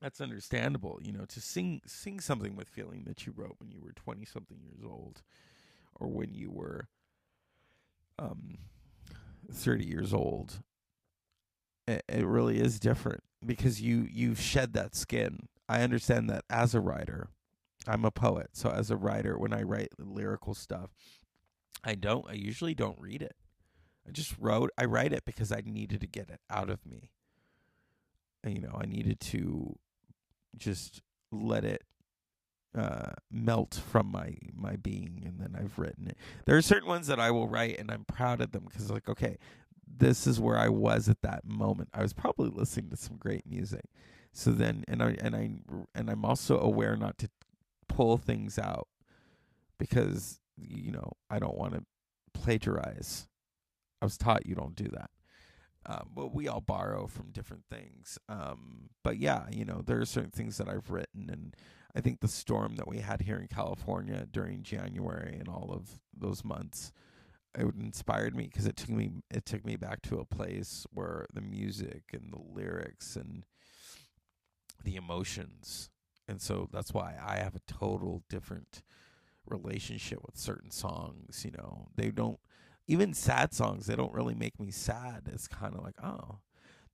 that's 0.00 0.20
understandable 0.20 0.98
you 1.02 1.12
know 1.12 1.24
to 1.24 1.40
sing 1.40 1.80
sing 1.86 2.20
something 2.20 2.54
with 2.56 2.68
feeling 2.68 3.04
that 3.06 3.26
you 3.26 3.32
wrote 3.36 3.56
when 3.58 3.70
you 3.70 3.80
were 3.80 3.92
20 3.92 4.24
something 4.24 4.58
years 4.62 4.84
old 4.84 5.22
or 5.94 6.08
when 6.08 6.34
you 6.34 6.50
were 6.50 6.88
um 8.18 8.58
30 9.52 9.84
years 9.84 10.12
old 10.12 10.60
it, 11.86 12.04
it 12.08 12.26
really 12.26 12.60
is 12.60 12.80
different 12.80 13.22
because 13.44 13.80
you 13.80 14.08
you've 14.10 14.40
shed 14.40 14.72
that 14.72 14.94
skin. 14.94 15.48
I 15.68 15.82
understand 15.82 16.28
that 16.30 16.44
as 16.50 16.74
a 16.74 16.80
writer 16.80 17.28
i'm 17.88 18.04
a 18.04 18.10
poet 18.10 18.48
so 18.52 18.70
as 18.70 18.90
a 18.90 18.96
writer 18.96 19.38
when 19.38 19.52
i 19.52 19.62
write 19.62 19.90
lyrical 19.98 20.54
stuff 20.54 20.90
i 21.84 21.94
don't 21.94 22.28
i 22.28 22.32
usually 22.32 22.74
don't 22.74 22.98
read 23.00 23.22
it. 23.22 23.36
I 24.06 24.10
just 24.10 24.34
wrote 24.40 24.70
i 24.78 24.84
write 24.84 25.12
it 25.12 25.24
because 25.24 25.52
i 25.52 25.62
needed 25.64 26.00
to 26.00 26.06
get 26.06 26.30
it 26.30 26.40
out 26.50 26.70
of 26.70 26.84
me. 26.84 27.10
You 28.44 28.60
know 28.60 28.78
i 28.80 28.86
needed 28.86 29.20
to 29.20 29.76
just 30.56 31.02
let 31.32 31.64
it 31.64 31.82
uh, 32.76 33.12
melt 33.30 33.80
from 33.90 34.10
my 34.10 34.36
my 34.54 34.76
being, 34.76 35.22
and 35.24 35.40
then 35.40 35.56
I've 35.58 35.78
written 35.78 36.08
it. 36.08 36.16
There 36.44 36.56
are 36.56 36.62
certain 36.62 36.88
ones 36.88 37.06
that 37.06 37.18
I 37.18 37.30
will 37.30 37.48
write, 37.48 37.78
and 37.78 37.90
I'm 37.90 38.04
proud 38.04 38.40
of 38.40 38.52
them 38.52 38.64
because, 38.64 38.90
like, 38.90 39.08
okay, 39.08 39.38
this 39.86 40.26
is 40.26 40.40
where 40.40 40.58
I 40.58 40.68
was 40.68 41.08
at 41.08 41.22
that 41.22 41.44
moment. 41.46 41.88
I 41.94 42.02
was 42.02 42.12
probably 42.12 42.50
listening 42.50 42.90
to 42.90 42.96
some 42.96 43.16
great 43.16 43.46
music. 43.46 43.84
So 44.32 44.50
then, 44.50 44.84
and 44.88 45.02
I 45.02 45.16
and 45.20 45.34
I 45.34 45.50
and 45.94 46.10
I'm 46.10 46.24
also 46.24 46.58
aware 46.58 46.96
not 46.96 47.16
to 47.18 47.30
pull 47.88 48.18
things 48.18 48.58
out 48.58 48.88
because 49.78 50.40
you 50.56 50.92
know 50.92 51.12
I 51.30 51.38
don't 51.38 51.56
want 51.56 51.74
to 51.74 51.84
plagiarize. 52.34 53.28
I 54.02 54.04
was 54.04 54.18
taught 54.18 54.46
you 54.46 54.54
don't 54.54 54.76
do 54.76 54.88
that. 54.92 55.10
Um, 55.88 56.10
but 56.14 56.34
we 56.34 56.48
all 56.48 56.60
borrow 56.60 57.06
from 57.06 57.30
different 57.30 57.64
things. 57.70 58.18
Um, 58.28 58.90
but 59.04 59.18
yeah, 59.18 59.44
you 59.50 59.64
know, 59.64 59.82
there 59.86 60.00
are 60.00 60.06
certain 60.06 60.32
things 60.32 60.58
that 60.58 60.68
I've 60.68 60.90
written, 60.90 61.30
and 61.30 61.54
I 61.94 62.00
think 62.00 62.20
the 62.20 62.28
storm 62.28 62.74
that 62.76 62.88
we 62.88 62.98
had 62.98 63.22
here 63.22 63.38
in 63.38 63.46
California 63.46 64.26
during 64.30 64.62
January 64.64 65.36
and 65.38 65.48
all 65.48 65.70
of 65.72 66.00
those 66.16 66.44
months, 66.44 66.92
it 67.56 67.72
inspired 67.78 68.34
me 68.34 68.44
because 68.44 68.66
it 68.66 68.76
took 68.76 68.90
me 68.90 69.10
it 69.30 69.46
took 69.46 69.64
me 69.64 69.76
back 69.76 70.02
to 70.02 70.18
a 70.18 70.24
place 70.26 70.86
where 70.92 71.24
the 71.32 71.40
music 71.40 72.02
and 72.12 72.32
the 72.32 72.60
lyrics 72.60 73.14
and 73.16 73.44
the 74.84 74.96
emotions, 74.96 75.88
and 76.28 76.42
so 76.42 76.68
that's 76.72 76.92
why 76.92 77.14
I 77.24 77.36
have 77.36 77.54
a 77.54 77.72
total 77.72 78.24
different 78.28 78.82
relationship 79.46 80.18
with 80.26 80.36
certain 80.36 80.70
songs. 80.72 81.44
You 81.44 81.52
know, 81.52 81.86
they 81.94 82.10
don't 82.10 82.40
even 82.86 83.14
sad 83.14 83.52
songs, 83.52 83.86
they 83.86 83.96
don't 83.96 84.12
really 84.12 84.34
make 84.34 84.58
me 84.60 84.70
sad. 84.70 85.22
It's 85.32 85.48
kind 85.48 85.74
of 85.74 85.82
like, 85.82 85.96
oh. 86.02 86.38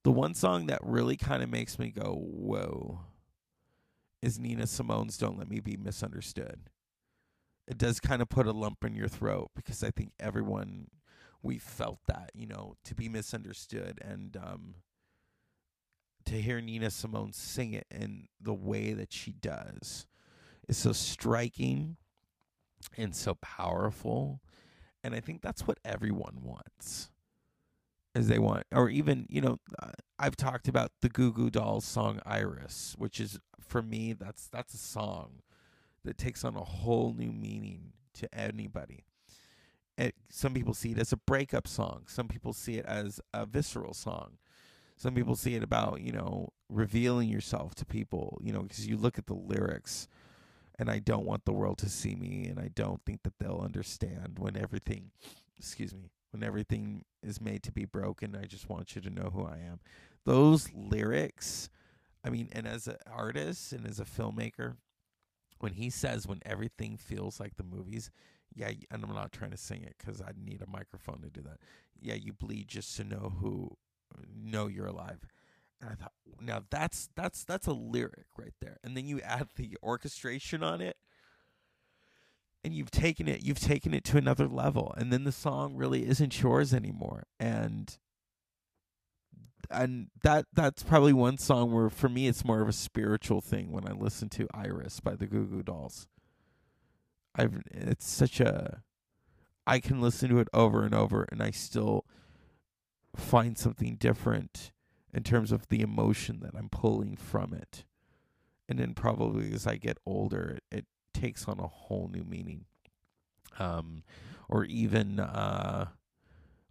The 0.05 0.11
one 0.11 0.35
song 0.35 0.67
that 0.67 0.81
really 0.83 1.17
kind 1.17 1.45
of 1.45 1.49
makes 1.49 1.79
me 1.79 1.91
go, 1.91 2.15
whoa, 2.15 3.03
is 4.21 4.39
Nina 4.39 4.67
Simone's 4.67 5.17
Don't 5.17 5.39
Let 5.39 5.49
Me 5.49 5.61
Be 5.61 5.77
Misunderstood. 5.77 6.71
It 7.69 7.79
does 7.79 8.01
kind 8.01 8.21
of 8.21 8.29
put 8.29 8.49
a 8.49 8.53
lump 8.53 8.85
in 8.85 8.97
your 8.97 9.07
throat 9.07 9.51
because 9.55 9.85
I 9.85 9.93
think 9.93 10.13
everyone, 10.19 10.89
we 11.41 11.59
felt 11.59 12.01
that, 12.09 12.31
you 12.35 12.49
know, 12.49 12.75
to 12.85 12.97
be 12.97 13.09
misunderstood 13.09 14.01
and 14.03 14.37
um, 14.37 14.75
to 16.25 16.41
hear 16.41 16.61
Nina 16.61 16.91
Simone 16.91 17.33
sing 17.33 17.73
it 17.73 17.87
in 17.91 18.27
the 18.41 18.55
way 18.55 18.93
that 18.95 19.13
she 19.13 19.33
does 19.33 20.07
is 20.69 20.77
so 20.77 20.93
striking 20.93 21.97
and 22.97 23.15
so 23.15 23.35
powerful 23.35 24.41
and 25.05 25.15
I 25.15 25.21
think 25.21 25.43
that's 25.43 25.67
what 25.67 25.79
everyone 25.85 26.39
wants. 26.43 27.11
Is 28.15 28.29
they 28.29 28.39
want, 28.39 28.65
or 28.71 28.91
even 28.91 29.27
you 29.31 29.41
know, 29.41 29.59
uh, 29.83 29.93
I've 30.19 30.37
talked 30.37 30.69
about 30.69 30.93
the 31.01 31.09
Goo 31.09 31.33
Goo 31.33 31.49
Dolls 31.49 31.87
song 31.87 32.21
"Iris," 32.27 32.95
which 32.99 33.19
is 33.19 33.39
for 33.59 33.81
me 33.81 34.13
that's 34.13 34.49
that's 34.49 34.75
a 34.75 34.79
song 34.79 35.41
that 36.05 36.19
takes 36.19 36.45
on 36.45 36.55
a 36.55 36.63
whole 36.63 37.15
new 37.17 37.33
meaning 37.33 37.93
to 38.15 38.29
anybody. 38.35 39.05
It, 39.97 40.15
some 40.29 40.53
people 40.53 40.75
see 40.75 40.91
it 40.93 40.99
as 40.99 41.13
a 41.13 41.17
breakup 41.17 41.67
song. 41.67 42.05
Some 42.07 42.29
people 42.29 42.53
see 42.53 42.75
it 42.75 42.85
as 42.85 43.21
a 43.33 43.47
visceral 43.47 43.95
song. 43.95 44.39
Some 44.97 45.15
people 45.15 45.35
see 45.35 45.55
it 45.55 45.63
about 45.63 46.03
you 46.03 46.13
know 46.13 46.51
revealing 46.69 47.31
yourself 47.31 47.75
to 47.77 47.87
people. 47.87 48.39
You 48.43 48.53
know 48.53 48.63
because 48.63 48.87
you 48.87 48.99
look 48.99 49.17
at 49.17 49.27
the 49.27 49.35
lyrics 49.35 50.07
and 50.79 50.91
I 50.91 50.99
don't 50.99 51.27
want 51.27 51.45
the 51.45 51.53
world 51.53 51.79
to 51.79 51.89
see 51.89 52.15
me 52.15 52.47
and 52.47 52.59
I 52.59 52.69
don't 52.75 53.03
think 53.05 53.23
that 53.23 53.39
they'll 53.39 53.61
understand 53.63 54.39
when 54.39 54.57
everything 54.57 55.11
excuse 55.59 55.95
me 55.95 56.11
when 56.31 56.43
everything 56.43 57.05
is 57.23 57.41
made 57.41 57.63
to 57.65 57.73
be 57.73 57.85
broken 57.85 58.37
I 58.41 58.47
just 58.47 58.69
want 58.69 58.95
you 58.95 59.03
to 59.03 59.11
know 59.11 59.31
who 59.33 59.45
I 59.45 59.59
am. 59.59 59.81
Those 60.25 60.69
lyrics 60.75 61.69
I 62.25 62.31
mean 62.31 62.49
and 62.53 62.67
as 62.67 62.87
an 62.87 62.97
artist 63.11 63.73
and 63.73 63.87
as 63.87 64.01
a 64.01 64.05
filmmaker 64.05 64.77
when 65.59 65.75
he 65.75 65.91
says 65.91 66.27
when 66.27 66.41
everything 66.45 66.97
feels 66.97 67.39
like 67.39 67.57
the 67.57 67.65
movies 67.65 68.11
yeah 68.55 68.71
and 68.91 69.05
I'm 69.05 69.15
not 69.15 69.33
trying 69.33 69.53
to 69.53 69.57
sing 69.57 69.83
it 69.83 69.97
cuz 69.99 70.21
I 70.21 70.33
need 70.37 70.63
a 70.63 70.71
microphone 70.71 71.21
to 71.23 71.31
do 71.31 71.43
that. 71.43 71.59
Yeah 72.01 72.15
you 72.15 72.33
bleed 72.33 72.69
just 72.69 72.97
to 72.97 73.05
know 73.05 73.35
who 73.41 73.77
know 74.35 74.67
you're 74.67 74.87
alive 74.87 75.27
and 75.83 75.91
I 75.91 75.95
thought, 75.95 76.13
now 76.41 76.63
that's 76.71 77.11
that's 77.17 77.45
that's 77.45 77.67
a 77.67 77.73
lyric 77.73 78.27
right 78.39 78.55
there. 78.61 78.79
And 78.83 78.97
then 78.97 79.07
you 79.07 79.21
add 79.21 79.49
the 79.57 79.77
orchestration 79.83 80.63
on 80.63 80.81
it, 80.81 80.97
and 82.65 82.73
you've 82.73 82.91
taken 82.91 83.29
it 83.29 83.43
you've 83.43 83.61
taken 83.61 83.93
it 83.93 84.05
to 84.05 84.17
another 84.17 84.47
level. 84.47 84.95
And 84.97 85.13
then 85.13 85.25
the 85.25 85.33
song 85.33 85.75
really 85.77 86.07
isn't 86.09 86.41
yours 86.41 86.73
anymore. 86.73 87.25
And 87.41 87.99
and 89.71 90.09
that 90.23 90.47
that's 90.53 90.83
probably 90.83 91.13
one 91.13 91.39
song 91.39 91.73
where 91.73 91.91
for 91.91 92.09
me 92.09 92.29
it's 92.29 92.45
more 92.45 92.63
of 92.63 92.69
a 92.69 92.73
spiritual 92.73 93.41
thing 93.41 93.73
when 93.73 93.87
I 93.87 93.93
listen 93.93 94.29
to 94.31 94.49
Iris 94.55 95.01
by 95.01 95.17
the 95.17 95.27
Goo 95.27 95.47
Goo 95.47 95.63
Dolls. 95.63 96.07
I've 97.35 97.61
it's 97.71 98.09
such 98.09 98.41
a 98.41 98.83
I 99.67 99.81
can 99.81 100.01
listen 100.01 100.29
to 100.31 100.39
it 100.39 100.49
over 100.53 100.85
and 100.85 100.95
over 100.95 101.27
and 101.31 101.43
I 101.43 101.51
still 101.51 102.05
find 103.17 103.59
something 103.59 103.97
different 103.97 104.73
in 105.13 105.23
terms 105.23 105.53
of 105.53 105.69
the 105.69 105.81
emotion 105.81 106.41
that 106.43 106.55
I'm 106.57 106.69
pulling 106.69 107.17
from 107.17 107.53
it. 107.53 107.85
And 108.69 108.79
then 108.79 108.95
probably 108.95 109.53
as 109.53 109.67
I 109.67 109.77
get 109.77 109.99
older, 110.07 110.59
it, 110.71 110.79
it 110.79 110.87
takes 111.13 111.47
on 111.47 111.59
a 111.59 111.67
whole 111.67 112.09
new 112.13 112.25
meaning. 112.25 112.65
Um, 113.59 114.03
or 114.49 114.65
even 114.65 115.21
uh, 115.21 115.87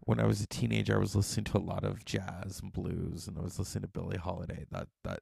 when 0.02 0.20
I 0.20 0.26
was 0.26 0.42
a 0.42 0.48
teenager, 0.48 0.96
I 0.96 1.00
was 1.00 1.16
listening 1.16 1.46
to 1.46 1.58
a 1.58 1.60
lot 1.60 1.84
of 1.84 2.06
jazz 2.06 2.60
and 2.62 2.74
blues, 2.74 3.28
and 3.28 3.38
I 3.38 3.42
was 3.42 3.60
listening 3.60 3.84
to 3.84 3.88
Billie 3.88 4.18
Holiday. 4.18 4.66
That 4.72 4.88
that 5.04 5.20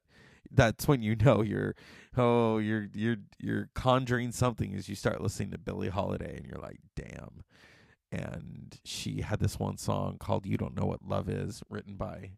that's 0.50 0.88
when 0.88 1.02
you 1.02 1.16
know 1.16 1.42
you're 1.42 1.74
oh 2.16 2.58
you're 2.58 2.88
you're 2.94 3.18
you're 3.38 3.68
conjuring 3.74 4.32
something 4.32 4.74
as 4.74 4.88
you 4.88 4.94
start 4.94 5.20
listening 5.20 5.50
to 5.50 5.58
Billie 5.58 5.90
Holiday, 5.90 6.36
and 6.36 6.46
you're 6.46 6.60
like, 6.60 6.78
damn. 6.96 7.44
And 8.12 8.76
she 8.84 9.20
had 9.20 9.38
this 9.38 9.58
one 9.58 9.76
song 9.76 10.16
called 10.18 10.46
"You 10.46 10.56
Don't 10.56 10.76
Know 10.76 10.86
What 10.86 11.06
Love 11.06 11.28
Is," 11.28 11.62
written 11.68 11.94
by 11.94 12.32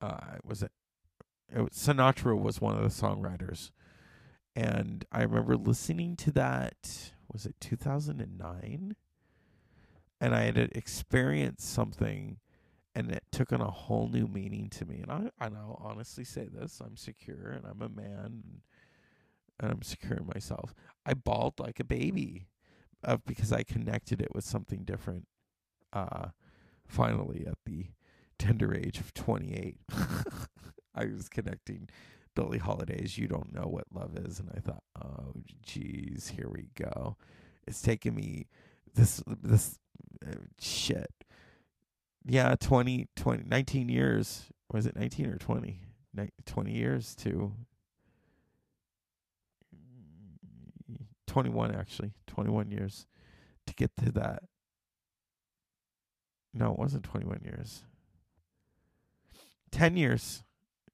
uh, 0.00 0.38
was 0.44 0.62
it, 0.62 0.72
it 1.54 1.60
was, 1.60 1.70
Sinatra 1.72 2.38
was 2.38 2.60
one 2.60 2.76
of 2.76 2.82
the 2.82 2.88
songwriters, 2.88 3.70
and 4.54 5.04
I 5.12 5.22
remember 5.22 5.56
listening 5.56 6.16
to 6.16 6.32
that. 6.32 7.12
Was 7.32 7.46
it 7.46 7.54
2009? 7.60 8.96
And 10.20 10.34
I 10.34 10.42
had 10.42 10.58
experienced 10.58 11.72
something, 11.72 12.38
and 12.94 13.10
it 13.10 13.22
took 13.30 13.52
on 13.52 13.60
a 13.60 13.70
whole 13.70 14.08
new 14.08 14.26
meaning 14.26 14.68
to 14.70 14.84
me. 14.84 15.00
And 15.00 15.10
I, 15.10 15.44
and 15.44 15.56
I'll 15.56 15.80
honestly 15.82 16.24
say 16.24 16.46
this: 16.46 16.80
I'm 16.84 16.96
secure, 16.96 17.50
and 17.50 17.64
I'm 17.64 17.80
a 17.80 17.88
man, 17.88 18.24
and, 18.24 18.60
and 19.60 19.72
I'm 19.72 19.82
secure 19.82 20.20
myself. 20.34 20.74
I 21.06 21.14
bawled 21.14 21.58
like 21.60 21.80
a 21.80 21.84
baby, 21.84 22.48
uh, 23.04 23.18
because 23.26 23.52
I 23.52 23.62
connected 23.62 24.20
it 24.20 24.34
with 24.34 24.44
something 24.44 24.84
different 24.84 25.26
uh, 25.92 26.28
finally 26.86 27.46
at 27.46 27.58
the 27.64 27.86
tender 28.40 28.74
age 28.74 28.98
of 28.98 29.14
28, 29.14 29.76
I 30.94 31.04
was 31.04 31.28
connecting 31.28 31.88
Billie 32.34 32.58
Holiday's 32.58 33.18
You 33.18 33.28
Don't 33.28 33.52
Know 33.52 33.66
What 33.66 33.84
Love 33.92 34.16
Is. 34.16 34.40
And 34.40 34.50
I 34.56 34.60
thought, 34.60 34.82
oh, 35.00 35.34
geez, 35.62 36.32
here 36.36 36.48
we 36.48 36.70
go. 36.74 37.16
It's 37.66 37.82
taken 37.82 38.14
me 38.14 38.48
this, 38.94 39.22
this 39.26 39.78
uh, 40.26 40.34
shit. 40.60 41.12
Yeah, 42.24 42.54
20, 42.58 43.08
20, 43.16 43.44
19 43.46 43.88
years. 43.88 44.46
Was 44.72 44.86
it 44.86 44.96
19 44.96 45.26
or 45.26 45.36
20? 45.36 45.80
20 46.46 46.72
years 46.72 47.14
to 47.14 47.52
21 51.28 51.72
actually 51.72 52.10
21 52.26 52.72
years 52.72 53.06
to 53.64 53.74
get 53.74 53.92
to 53.96 54.10
that 54.10 54.42
no 56.52 56.72
it 56.72 56.78
wasn't 56.78 57.04
21 57.04 57.40
years 57.44 57.84
10 59.72 59.96
years 59.96 60.42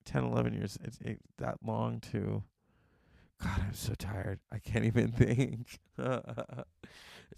10 0.05 0.25
11 0.25 0.55
years 0.55 0.79
it's 0.85 0.99
it, 1.01 1.21
that 1.39 1.59
long 1.65 2.01
to 2.01 2.43
god 3.43 3.61
i'm 3.67 3.75
so 3.75 3.95
tired. 3.95 4.41
I 4.53 4.59
can't 4.59 4.85
even 4.91 5.09
think. 5.09 5.79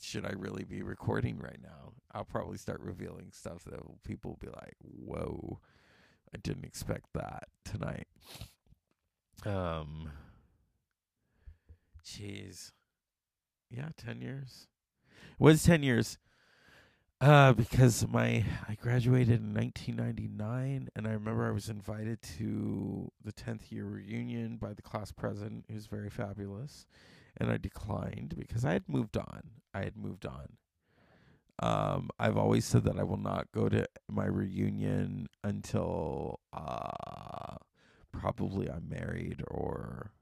Should 0.01 0.27
i 0.27 0.33
really 0.37 0.65
be 0.65 0.83
recording 0.83 1.39
right 1.39 1.61
now? 1.63 1.93
I'll 2.13 2.25
probably 2.25 2.59
start 2.59 2.81
revealing 2.81 3.31
stuff 3.33 3.65
that 3.65 3.81
people 4.05 4.33
will 4.33 4.39
be 4.39 4.49
like 4.55 4.77
whoa 4.83 5.61
i 6.35 6.39
didn't 6.39 6.65
expect 6.65 7.07
that 7.15 7.45
tonight. 7.65 8.07
Um 9.47 10.11
jeez. 12.05 12.73
Yeah, 13.71 13.89
ten 13.97 14.21
years. 14.21 14.67
It 15.33 15.43
was 15.43 15.63
ten 15.63 15.83
years. 15.83 16.19
Uh, 17.21 17.53
because 17.53 18.07
my 18.07 18.45
I 18.69 18.77
graduated 18.81 19.41
in 19.41 19.53
1999, 19.53 20.89
and 20.95 21.07
I 21.07 21.11
remember 21.11 21.49
I 21.49 21.51
was 21.51 21.69
invited 21.69 22.23
to 22.39 23.11
the 23.25 23.33
10th 23.33 23.73
year 23.73 23.87
reunion 23.87 24.57
by 24.57 24.73
the 24.73 24.83
class 24.83 25.11
president, 25.11 25.65
who's 25.69 25.87
very 25.87 26.11
fabulous, 26.11 26.87
and 27.37 27.51
I 27.51 27.57
declined 27.57 28.37
because 28.39 28.65
I 28.65 28.73
had 28.73 28.89
moved 28.89 29.17
on. 29.17 29.43
I 29.75 29.81
had 29.81 29.97
moved 29.97 30.27
on. 30.27 30.59
Um, 31.61 32.11
I've 32.21 32.37
always 32.37 32.65
said 32.65 32.85
that 32.85 33.01
I 33.01 33.03
will 33.03 33.17
not 33.17 33.51
go 33.53 33.69
to 33.69 33.85
my 34.09 34.27
reunion 34.27 35.27
until 35.43 36.39
uh, 36.53 37.57
probably 38.13 38.71
I'm 38.71 38.89
married 38.89 39.43
or 39.49 40.13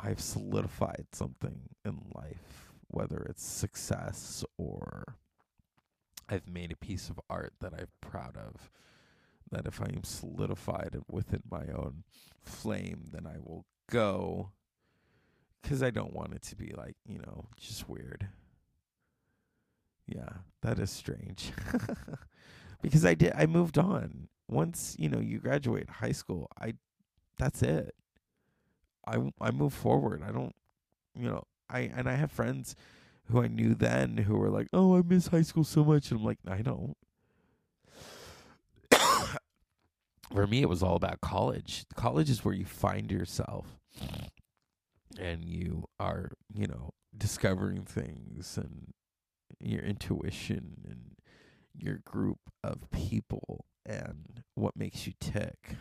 I've 0.00 0.20
solidified 0.20 1.06
something 1.12 1.60
in 1.84 2.00
life, 2.12 2.72
whether 2.88 3.18
it's 3.28 3.44
success 3.46 4.44
or 4.56 5.16
I've 6.28 6.48
made 6.48 6.72
a 6.72 6.76
piece 6.76 7.08
of 7.08 7.20
art 7.30 7.54
that 7.60 7.72
I'm 7.74 7.88
proud 8.00 8.36
of. 8.36 8.70
That 9.50 9.66
if 9.66 9.80
I 9.80 9.86
am 9.86 10.04
solidified 10.04 10.98
within 11.10 11.42
my 11.50 11.66
own 11.74 12.04
flame, 12.42 13.04
then 13.12 13.26
I 13.26 13.38
will 13.38 13.64
go. 13.90 14.50
Because 15.62 15.82
I 15.82 15.90
don't 15.90 16.12
want 16.12 16.34
it 16.34 16.42
to 16.42 16.56
be 16.56 16.74
like, 16.76 16.96
you 17.06 17.18
know, 17.18 17.46
just 17.56 17.88
weird. 17.88 18.28
Yeah, 20.06 20.28
that 20.62 20.78
is 20.78 20.90
strange. 20.90 21.52
because 22.82 23.04
I 23.04 23.14
did, 23.14 23.32
I 23.34 23.46
moved 23.46 23.78
on. 23.78 24.28
Once, 24.48 24.96
you 24.98 25.08
know, 25.08 25.18
you 25.18 25.38
graduate 25.38 25.90
high 25.90 26.12
school, 26.12 26.48
I, 26.60 26.74
that's 27.38 27.62
it. 27.62 27.94
I 29.06 29.32
I 29.40 29.50
move 29.50 29.72
forward. 29.72 30.22
I 30.26 30.32
don't, 30.32 30.54
you 31.14 31.28
know, 31.28 31.44
I 31.70 31.80
and 31.80 32.08
I 32.08 32.14
have 32.14 32.30
friends 32.30 32.76
who 33.28 33.42
I 33.42 33.48
knew 33.48 33.74
then 33.74 34.18
who 34.18 34.36
were 34.36 34.50
like, 34.50 34.68
"Oh, 34.72 34.96
I 34.96 35.02
miss 35.02 35.28
high 35.28 35.42
school 35.42 35.64
so 35.64 35.84
much," 35.84 36.10
and 36.10 36.20
I'm 36.20 36.26
like, 36.26 36.38
"I 36.46 36.62
don't." 36.62 36.96
For 40.32 40.46
me, 40.46 40.62
it 40.62 40.68
was 40.68 40.82
all 40.82 40.96
about 40.96 41.20
college. 41.20 41.84
College 41.94 42.30
is 42.30 42.44
where 42.44 42.54
you 42.54 42.64
find 42.64 43.10
yourself, 43.10 43.78
and 45.18 45.44
you 45.44 45.84
are, 45.98 46.30
you 46.52 46.66
know, 46.66 46.90
discovering 47.16 47.84
things 47.84 48.56
and 48.56 48.92
your 49.60 49.82
intuition 49.82 50.84
and 50.88 51.16
your 51.74 51.98
group 52.04 52.38
of 52.62 52.90
people 52.90 53.64
and 53.86 54.42
what 54.54 54.76
makes 54.76 55.06
you 55.06 55.12
tick. 55.20 55.76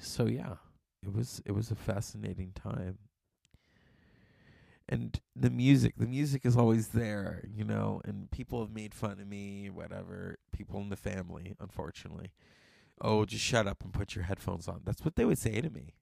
So 0.00 0.26
yeah 0.26 0.56
it 1.02 1.12
was 1.12 1.42
it 1.44 1.52
was 1.52 1.70
a 1.70 1.74
fascinating 1.74 2.52
time 2.54 2.98
and 4.88 5.20
the 5.34 5.50
music 5.50 5.94
the 5.96 6.06
music 6.06 6.44
is 6.44 6.56
always 6.56 6.88
there 6.88 7.44
you 7.54 7.64
know 7.64 8.00
and 8.04 8.30
people 8.30 8.60
have 8.60 8.72
made 8.72 8.94
fun 8.94 9.12
of 9.12 9.26
me 9.26 9.70
whatever 9.70 10.36
people 10.52 10.80
in 10.80 10.88
the 10.88 10.96
family 10.96 11.54
unfortunately. 11.60 12.32
Oh 13.00 13.24
just 13.24 13.44
shut 13.44 13.66
up 13.66 13.82
and 13.82 13.92
put 13.92 14.14
your 14.14 14.24
headphones 14.24 14.68
on. 14.68 14.82
That's 14.84 15.04
what 15.04 15.16
they 15.16 15.24
would 15.24 15.38
say 15.38 15.60
to 15.60 15.70
me. 15.70 15.94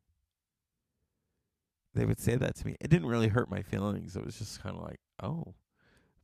They 1.95 2.05
would 2.05 2.21
say 2.21 2.37
that 2.37 2.57
to 2.57 2.67
me. 2.67 2.77
It 2.81 2.91
didn't 2.91 3.09
really 3.09 3.29
hurt 3.29 3.51
my 3.51 3.63
feelings. 3.63 4.17
It 4.17 4.25
was 4.25 4.39
just 4.39 4.63
kind 4.63 4.77
of 4.77 4.83
like 4.83 5.01
oh 5.23 5.55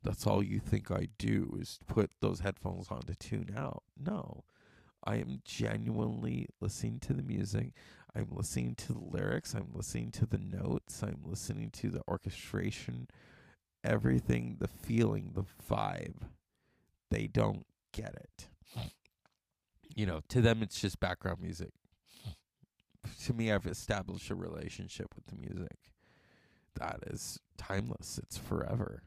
that's 0.02 0.26
all 0.26 0.40
you 0.42 0.60
think 0.60 0.90
i 0.92 1.08
do 1.18 1.56
is 1.60 1.80
put 1.88 2.12
those 2.20 2.40
headphones 2.40 2.88
on 2.90 3.02
to 3.02 3.14
tune 3.14 3.54
out. 3.56 3.82
No. 3.98 4.44
I 5.04 5.16
am 5.16 5.40
genuinely 5.44 6.48
listening 6.60 6.98
to 7.00 7.12
the 7.12 7.22
music. 7.22 7.72
I'm 8.16 8.28
listening 8.30 8.74
to 8.76 8.94
the 8.94 9.04
lyrics. 9.10 9.54
I'm 9.54 9.68
listening 9.74 10.10
to 10.12 10.26
the 10.26 10.38
notes. 10.38 11.02
I'm 11.02 11.20
listening 11.24 11.70
to 11.72 11.90
the 11.90 12.02
orchestration, 12.08 13.08
everything, 13.84 14.56
the 14.58 14.68
feeling, 14.68 15.32
the 15.34 15.44
vibe. 15.70 16.22
They 17.10 17.26
don't 17.26 17.66
get 17.92 18.14
it. 18.14 18.48
You 19.94 20.06
know, 20.06 20.20
to 20.28 20.40
them, 20.40 20.62
it's 20.62 20.80
just 20.80 20.98
background 20.98 21.40
music. 21.40 21.72
To 23.24 23.34
me, 23.34 23.52
I've 23.52 23.66
established 23.66 24.30
a 24.30 24.34
relationship 24.34 25.14
with 25.14 25.26
the 25.26 25.36
music 25.36 25.76
that 26.78 27.00
is 27.06 27.38
timeless. 27.56 28.18
It's 28.22 28.38
forever. 28.38 29.02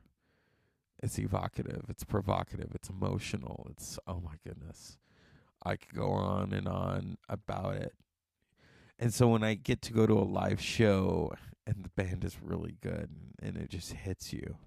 It's 1.01 1.17
evocative. 1.17 1.85
It's 1.89 2.03
provocative. 2.03 2.71
It's 2.75 2.89
emotional. 2.89 3.67
It's, 3.71 3.97
oh 4.07 4.21
my 4.23 4.35
goodness. 4.45 4.97
I 5.63 5.75
could 5.75 5.95
go 5.95 6.11
on 6.11 6.53
and 6.53 6.67
on 6.67 7.17
about 7.27 7.75
it. 7.75 7.93
And 8.99 9.13
so 9.13 9.29
when 9.29 9.43
I 9.43 9.53
get 9.53 9.81
to 9.83 9.93
go 9.93 10.05
to 10.05 10.13
a 10.13 10.27
live 10.27 10.61
show 10.61 11.33
and 11.65 11.83
the 11.83 11.89
band 11.89 12.25
is 12.25 12.37
really 12.43 12.75
good 12.81 13.09
and 13.41 13.55
it 13.55 13.69
just 13.69 13.93
hits 13.93 14.33
you, 14.33 14.57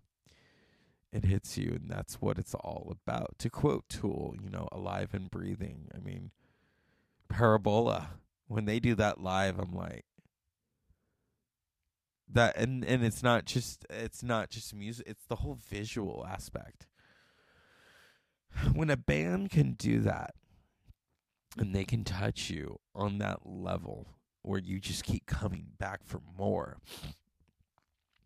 it 1.12 1.26
hits 1.26 1.58
you, 1.58 1.72
and 1.72 1.90
that's 1.90 2.22
what 2.22 2.38
it's 2.38 2.54
all 2.54 2.96
about. 3.06 3.38
To 3.40 3.50
quote 3.50 3.84
Tool, 3.90 4.34
you 4.42 4.48
know, 4.48 4.66
alive 4.72 5.10
and 5.12 5.30
breathing. 5.30 5.88
I 5.94 5.98
mean, 5.98 6.30
Parabola, 7.28 8.12
when 8.48 8.64
they 8.64 8.80
do 8.80 8.94
that 8.94 9.20
live, 9.20 9.58
I'm 9.58 9.74
like, 9.74 10.06
that 12.32 12.56
and 12.56 12.84
and 12.84 13.04
it's 13.04 13.22
not 13.22 13.44
just 13.44 13.84
it's 13.90 14.22
not 14.22 14.48
just 14.50 14.74
music 14.74 15.06
it's 15.06 15.24
the 15.26 15.36
whole 15.36 15.58
visual 15.68 16.26
aspect 16.28 16.86
when 18.72 18.90
a 18.90 18.96
band 18.96 19.50
can 19.50 19.72
do 19.72 20.00
that 20.00 20.34
and 21.58 21.74
they 21.74 21.84
can 21.84 22.04
touch 22.04 22.48
you 22.48 22.78
on 22.94 23.18
that 23.18 23.40
level 23.44 24.08
where 24.42 24.60
you 24.60 24.78
just 24.78 25.04
keep 25.04 25.26
coming 25.26 25.68
back 25.78 26.00
for 26.04 26.20
more. 26.36 26.78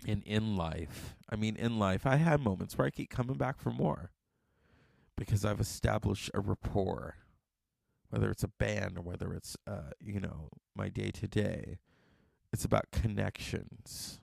And 0.06 0.22
in 0.24 0.56
life, 0.56 1.16
I 1.30 1.36
mean, 1.36 1.56
in 1.56 1.78
life, 1.78 2.06
I 2.06 2.16
have 2.16 2.40
moments 2.40 2.76
where 2.76 2.86
I 2.86 2.90
keep 2.90 3.10
coming 3.10 3.36
back 3.36 3.58
for 3.58 3.70
more 3.70 4.10
because 5.16 5.44
I've 5.44 5.60
established 5.60 6.30
a 6.34 6.40
rapport, 6.40 7.16
whether 8.10 8.30
it's 8.30 8.44
a 8.44 8.48
band 8.48 8.98
or 8.98 9.02
whether 9.02 9.32
it's, 9.32 9.56
uh, 9.66 9.92
you 10.00 10.20
know, 10.20 10.50
my 10.74 10.88
day 10.88 11.10
to 11.10 11.26
day. 11.26 11.78
It's 12.52 12.64
about 12.64 12.90
connections. 12.92 14.20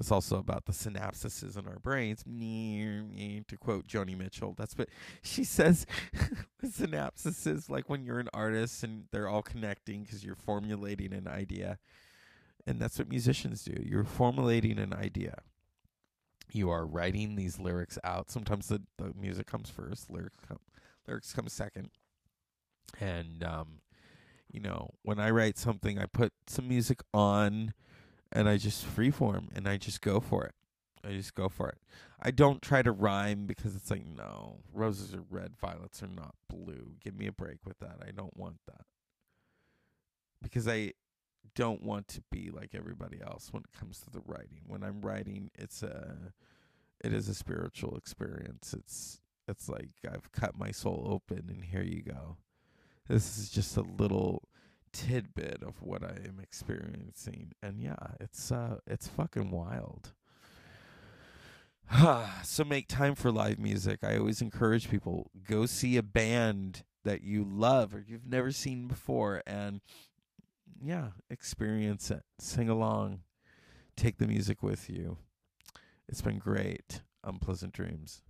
It's 0.00 0.10
also 0.10 0.38
about 0.38 0.64
the 0.64 0.72
synapses 0.72 1.58
in 1.58 1.68
our 1.68 1.78
brains. 1.78 2.24
To 2.24 3.56
quote 3.58 3.86
Joni 3.86 4.16
Mitchell, 4.16 4.54
that's 4.56 4.76
what 4.76 4.88
she 5.20 5.44
says. 5.44 5.86
synapses, 6.64 7.46
is 7.46 7.68
like 7.68 7.90
when 7.90 8.06
you're 8.06 8.18
an 8.18 8.30
artist 8.32 8.82
and 8.82 9.04
they're 9.12 9.28
all 9.28 9.42
connecting 9.42 10.02
because 10.04 10.24
you're 10.24 10.34
formulating 10.34 11.12
an 11.12 11.28
idea. 11.28 11.78
And 12.66 12.80
that's 12.80 12.98
what 12.98 13.10
musicians 13.10 13.62
do. 13.62 13.74
You're 13.84 14.04
formulating 14.04 14.78
an 14.78 14.94
idea. 14.94 15.42
You 16.50 16.70
are 16.70 16.86
writing 16.86 17.36
these 17.36 17.58
lyrics 17.58 17.98
out. 18.02 18.30
Sometimes 18.30 18.68
the, 18.68 18.80
the 18.96 19.12
music 19.14 19.46
comes 19.46 19.68
first, 19.68 20.10
lyrics 20.10 20.38
come, 20.48 20.60
lyrics 21.06 21.34
come 21.34 21.48
second. 21.48 21.90
And, 22.98 23.44
um, 23.44 23.80
you 24.50 24.60
know, 24.60 24.94
when 25.02 25.20
I 25.20 25.30
write 25.30 25.58
something, 25.58 25.98
I 25.98 26.06
put 26.06 26.32
some 26.46 26.68
music 26.68 27.02
on 27.12 27.74
and 28.32 28.48
I 28.48 28.56
just 28.56 28.84
freeform 28.84 29.48
and 29.54 29.68
I 29.68 29.76
just 29.76 30.00
go 30.00 30.20
for 30.20 30.44
it. 30.44 30.54
I 31.04 31.12
just 31.12 31.34
go 31.34 31.48
for 31.48 31.68
it. 31.68 31.78
I 32.20 32.30
don't 32.30 32.60
try 32.60 32.82
to 32.82 32.92
rhyme 32.92 33.46
because 33.46 33.74
it's 33.74 33.90
like, 33.90 34.04
no, 34.06 34.58
roses 34.72 35.14
are 35.14 35.24
red, 35.30 35.56
violets 35.58 36.02
are 36.02 36.08
not 36.08 36.34
blue. 36.48 36.92
Give 37.02 37.16
me 37.16 37.26
a 37.26 37.32
break 37.32 37.58
with 37.64 37.78
that. 37.78 37.96
I 38.06 38.10
don't 38.10 38.36
want 38.36 38.58
that. 38.66 38.84
Because 40.42 40.68
I 40.68 40.92
don't 41.54 41.82
want 41.82 42.08
to 42.08 42.22
be 42.30 42.50
like 42.50 42.74
everybody 42.74 43.20
else 43.22 43.48
when 43.52 43.62
it 43.62 43.78
comes 43.78 44.00
to 44.00 44.10
the 44.10 44.22
writing. 44.26 44.60
When 44.66 44.82
I'm 44.82 45.00
writing, 45.00 45.50
it's 45.58 45.82
a 45.82 46.32
it 47.02 47.12
is 47.14 47.28
a 47.28 47.34
spiritual 47.34 47.96
experience. 47.96 48.74
It's 48.76 49.20
it's 49.48 49.68
like 49.68 49.88
I've 50.06 50.30
cut 50.32 50.58
my 50.58 50.70
soul 50.70 51.06
open 51.10 51.46
and 51.48 51.64
here 51.64 51.82
you 51.82 52.02
go. 52.02 52.36
This 53.08 53.38
is 53.38 53.50
just 53.50 53.76
a 53.76 53.82
little 53.82 54.44
tidbit 54.92 55.62
of 55.62 55.82
what 55.82 56.02
I 56.02 56.16
am 56.26 56.38
experiencing. 56.42 57.52
And 57.62 57.80
yeah, 57.80 57.96
it's 58.20 58.50
uh 58.50 58.78
it's 58.86 59.08
fucking 59.08 59.50
wild. 59.50 60.12
so 62.44 62.64
make 62.64 62.88
time 62.88 63.14
for 63.14 63.32
live 63.32 63.58
music. 63.58 64.00
I 64.02 64.16
always 64.16 64.40
encourage 64.40 64.90
people 64.90 65.30
go 65.48 65.66
see 65.66 65.96
a 65.96 66.02
band 66.02 66.84
that 67.04 67.22
you 67.22 67.44
love 67.44 67.94
or 67.94 68.04
you've 68.06 68.26
never 68.26 68.52
seen 68.52 68.86
before 68.86 69.42
and 69.46 69.80
yeah, 70.82 71.08
experience 71.28 72.10
it. 72.10 72.22
Sing 72.38 72.68
along. 72.68 73.20
Take 73.96 74.18
the 74.18 74.26
music 74.26 74.62
with 74.62 74.88
you. 74.88 75.18
It's 76.08 76.22
been 76.22 76.38
great. 76.38 77.02
Unpleasant 77.22 77.72
dreams. 77.72 78.22